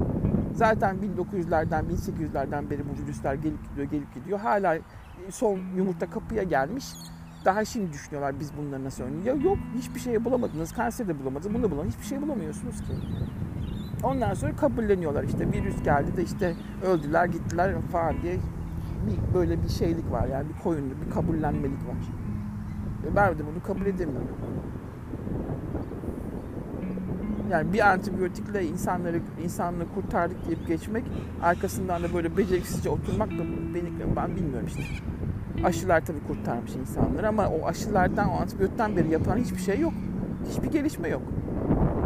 Zaten 0.54 0.96
1900'lerden 0.96 1.86
1800'lerden 1.86 2.70
beri 2.70 2.82
bu 2.90 3.04
virüsler 3.04 3.34
gelip 3.34 3.70
gidiyor 3.70 3.88
gelip 3.88 4.14
gidiyor. 4.14 4.40
Hala 4.40 4.78
son 5.30 5.60
yumurta 5.78 6.10
kapıya 6.10 6.44
gelmiş. 6.44 6.86
Daha 7.46 7.66
şimdi 7.66 7.94
düşünüyorlar 7.94 8.40
biz 8.40 8.58
bunları 8.58 8.84
nasıl 8.84 9.04
önleyeceğiz. 9.04 9.44
Yok 9.44 9.58
hiçbir 9.78 10.00
şey 10.00 10.26
bulamadınız. 10.26 10.74
Kanser 10.74 11.08
de 11.08 11.20
bulamadınız. 11.20 11.54
Bunu 11.54 11.64
da 11.64 11.72
bulamadınız. 11.72 11.96
Hiçbir 11.96 12.08
şey 12.08 12.22
bulamıyorsunuz 12.22 12.78
ki. 12.82 12.94
Ondan 14.04 14.34
sonra 14.34 14.56
kabulleniyorlar 14.56 15.24
işte 15.24 15.52
virüs 15.52 15.84
geldi 15.84 16.18
de 16.18 16.24
işte 16.24 16.54
öldüler 16.86 17.26
gittiler 17.26 17.74
falan 17.92 18.22
diye 18.22 18.38
bir 19.08 19.34
böyle 19.36 19.64
bir 19.64 19.70
şeylik 19.70 20.12
var 20.12 20.28
yani 20.28 20.50
bir 20.50 20.64
koyunlu 20.64 20.94
bir 21.06 21.12
kabullenmelik 21.12 21.88
var. 21.88 21.96
Ben 23.16 23.40
de 23.40 23.44
bunu 23.48 23.64
kabul 23.64 23.86
edemiyorum. 23.86 24.38
Yani 27.52 27.74
bir 27.74 27.92
antibiyotikle 27.92 28.66
insanları 28.66 29.22
insanlığı 29.44 29.86
kurtardık 29.96 30.48
deyip 30.48 30.68
geçmek, 30.68 31.04
arkasından 31.42 32.04
da 32.04 32.14
böyle 32.14 32.38
beceriksizce 32.38 32.90
oturmak 32.90 33.30
da 33.30 33.44
beni 33.74 34.16
ben 34.16 34.36
bilmiyorum 34.36 34.68
işte. 34.68 34.84
Aşılar 35.64 36.06
tabii 36.06 36.24
kurtarmış 36.28 36.76
insanları 36.76 37.28
ama 37.28 37.48
o 37.48 37.68
aşılardan, 37.68 38.30
o 38.30 38.34
antibiyotikten 38.34 38.96
beri 38.96 39.12
yapılan 39.12 39.38
hiçbir 39.38 39.60
şey 39.60 39.80
yok. 39.80 39.94
Hiçbir 40.50 40.72
gelişme 40.72 41.10
yok. 41.10 41.22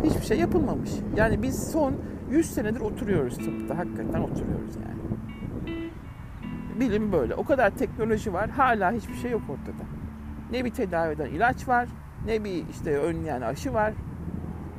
Hiçbir 0.05 0.25
şey 0.25 0.39
yapılmamış. 0.39 0.91
Yani 1.15 1.43
biz 1.43 1.71
son 1.71 1.95
100 2.31 2.53
senedir 2.53 2.79
oturuyoruz 2.79 3.37
tıpta. 3.37 3.77
Hakikaten 3.77 4.21
oturuyoruz 4.21 4.75
yani. 4.75 4.95
Bilim 6.79 7.11
böyle. 7.11 7.35
O 7.35 7.45
kadar 7.45 7.69
teknoloji 7.69 8.33
var. 8.33 8.49
Hala 8.49 8.91
hiçbir 8.91 9.13
şey 9.13 9.31
yok 9.31 9.41
ortada. 9.49 9.83
Ne 10.51 10.65
bir 10.65 10.69
tedavi 10.69 11.13
eden 11.13 11.25
ilaç 11.25 11.67
var, 11.67 11.87
ne 12.25 12.43
bir 12.43 12.69
işte 12.69 12.97
önleyen 12.97 13.41
aşı 13.41 13.73
var. 13.73 13.93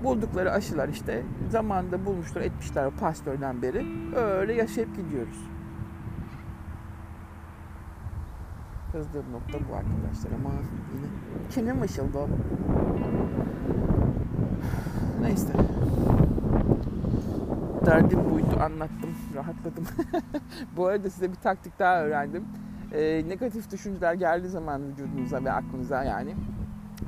Buldukları 0.04 0.52
aşılar 0.52 0.88
işte 0.88 1.22
zamanında 1.48 2.06
bulmuşlar, 2.06 2.40
etmişler 2.40 2.90
Pasteur'den 3.00 3.62
beri. 3.62 3.86
Öyle 4.16 4.52
yaşayıp 4.52 4.96
gidiyoruz. 4.96 5.38
Kızdığım 8.92 9.32
nokta 9.32 9.58
bu 9.70 9.74
arkadaşlar 9.74 10.30
ama 10.40 10.50
yine 10.94 11.06
kimin 11.50 11.76
mışıldı 11.76 12.18
o? 12.18 12.28
Neyse. 15.20 15.52
Derdim 17.86 18.30
buydu 18.30 18.60
anlattım, 18.60 19.10
rahatladım. 19.34 19.84
bu 20.76 20.86
arada 20.86 21.10
size 21.10 21.30
bir 21.30 21.36
taktik 21.36 21.78
daha 21.78 22.02
öğrendim. 22.02 22.44
Ee, 22.92 23.22
negatif 23.28 23.70
düşünceler 23.70 24.14
geldiği 24.14 24.48
zaman 24.48 24.88
vücudunuza 24.88 25.44
ve 25.44 25.52
aklınıza 25.52 26.04
yani 26.04 26.34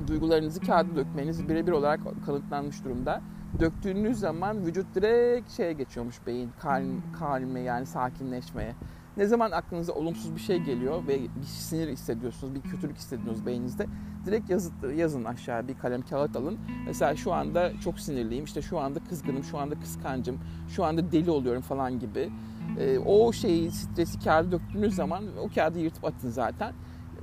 duygularınızı 0.07 0.59
kağıda 0.61 0.95
dökmeniz 0.95 1.49
birebir 1.49 1.71
olarak 1.71 1.99
kanıtlanmış 2.25 2.83
durumda. 2.85 3.21
Döktüğünüz 3.59 4.19
zaman 4.19 4.65
vücut 4.65 4.95
direkt 4.95 5.49
şeye 5.49 5.73
geçiyormuş 5.73 6.27
beyin, 6.27 6.51
kalm, 6.59 7.01
kalme 7.19 7.59
yani 7.59 7.85
sakinleşmeye. 7.85 8.75
Ne 9.17 9.25
zaman 9.25 9.51
aklınıza 9.51 9.93
olumsuz 9.93 10.35
bir 10.35 10.39
şey 10.41 10.59
geliyor 10.59 11.07
ve 11.07 11.19
bir 11.21 11.45
sinir 11.45 11.87
hissediyorsunuz, 11.87 12.55
bir 12.55 12.61
kötülük 12.61 12.97
hissediyorsunuz 12.97 13.45
beyninizde 13.45 13.85
direkt 14.25 14.49
yazı, 14.49 14.71
yazın 14.95 15.23
aşağı 15.23 15.67
bir 15.67 15.77
kalem 15.77 16.01
kağıt 16.01 16.35
alın. 16.35 16.57
Mesela 16.85 17.15
şu 17.15 17.33
anda 17.33 17.79
çok 17.79 17.99
sinirliyim, 17.99 18.45
işte 18.45 18.61
şu 18.61 18.79
anda 18.79 18.99
kızgınım, 18.99 19.43
şu 19.43 19.57
anda 19.57 19.79
kıskancım, 19.79 20.39
şu 20.69 20.85
anda 20.85 21.11
deli 21.11 21.31
oluyorum 21.31 21.61
falan 21.61 21.99
gibi. 21.99 22.29
Ee, 22.79 22.99
o 22.99 23.33
şeyi, 23.33 23.71
stresi 23.71 24.19
kağıda 24.19 24.51
döktüğünüz 24.51 24.95
zaman 24.95 25.23
o 25.37 25.49
kağıdı 25.55 25.79
yırtıp 25.79 26.05
atın 26.05 26.29
zaten. 26.29 26.73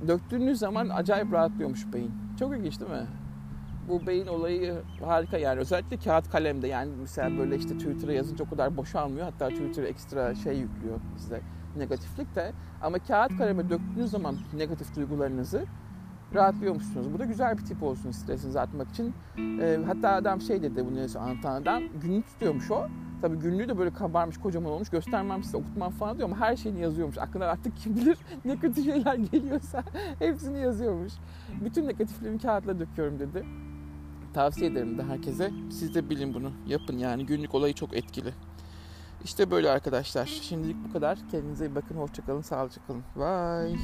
Döktüğünüz 0.07 0.59
zaman 0.59 0.89
acayip 0.89 1.33
rahatlıyormuş 1.33 1.93
beyin. 1.93 2.11
Çok 2.39 2.57
ilginç 2.57 2.79
değil 2.79 2.91
mi? 2.91 3.07
Bu 3.89 4.07
beyin 4.07 4.27
olayı 4.27 4.75
harika 5.05 5.37
yani. 5.37 5.59
Özellikle 5.59 5.97
kağıt 5.97 6.29
kalemde 6.29 6.67
yani 6.67 6.91
mesela 7.01 7.37
böyle 7.37 7.55
işte 7.55 7.77
Twitter'a 7.77 8.13
yazınca 8.13 8.45
o 8.45 8.49
kadar 8.49 8.77
boşalmıyor. 8.77 9.25
Hatta 9.25 9.49
Twitter 9.49 9.83
ekstra 9.83 10.35
şey 10.35 10.57
yüklüyor 10.57 10.99
size 11.17 11.41
negatiflik 11.79 12.35
de. 12.35 12.51
Ama 12.81 12.99
kağıt 12.99 13.37
kaleme 13.37 13.69
döktüğünüz 13.69 14.11
zaman 14.11 14.35
negatif 14.53 14.95
duygularınızı 14.95 15.65
rahatlıyormuşsunuz. 16.35 17.13
Bu 17.13 17.19
da 17.19 17.25
güzel 17.25 17.57
bir 17.57 17.65
tip 17.65 17.83
olsun 17.83 18.11
stresinizi 18.11 18.59
atmak 18.59 18.89
için. 18.89 19.13
E, 19.61 19.79
hatta 19.85 20.09
adam 20.09 20.41
şey 20.41 20.63
dedi 20.63 20.85
bunu 20.85 21.19
anlatan 21.23 21.61
adam 21.61 21.83
günlük 22.01 22.27
tutuyormuş 22.27 22.71
o. 22.71 22.87
Tabii 23.21 23.37
günlüğü 23.37 23.69
de 23.69 23.77
böyle 23.77 23.93
kabarmış 23.93 24.37
kocaman 24.37 24.71
olmuş 24.71 24.89
göstermem 24.89 25.43
size 25.43 25.57
okutmam 25.57 25.91
falan 25.91 26.17
diyor 26.17 26.29
ama 26.29 26.39
her 26.39 26.55
şeyini 26.55 26.79
yazıyormuş. 26.81 27.17
Aklına 27.17 27.45
artık 27.45 27.77
kim 27.77 27.95
bilir 27.95 28.17
ne 28.45 28.57
kötü 28.57 28.83
şeyler 28.83 29.15
geliyorsa 29.15 29.83
hepsini 30.19 30.59
yazıyormuş. 30.59 31.13
Bütün 31.65 31.87
negatiflerimi 31.87 32.39
kağıtla 32.39 32.79
döküyorum 32.79 33.19
dedi. 33.19 33.45
Tavsiye 34.33 34.71
ederim 34.71 34.97
de 34.97 35.03
herkese. 35.03 35.51
Siz 35.71 35.95
de 35.95 36.09
bilin 36.09 36.33
bunu. 36.33 36.51
Yapın 36.67 36.97
yani 36.97 37.25
günlük 37.25 37.55
olayı 37.55 37.73
çok 37.73 37.97
etkili. 37.97 38.33
İşte 39.23 39.51
böyle 39.51 39.69
arkadaşlar. 39.69 40.25
Şimdilik 40.25 40.75
bu 40.87 40.93
kadar. 40.93 41.17
Kendinize 41.31 41.65
iyi 41.65 41.75
bakın. 41.75 41.95
Hoşçakalın. 41.95 42.41
Sağlıcakla 42.41 42.87
kalın. 42.87 43.03
Bye. 43.15 43.77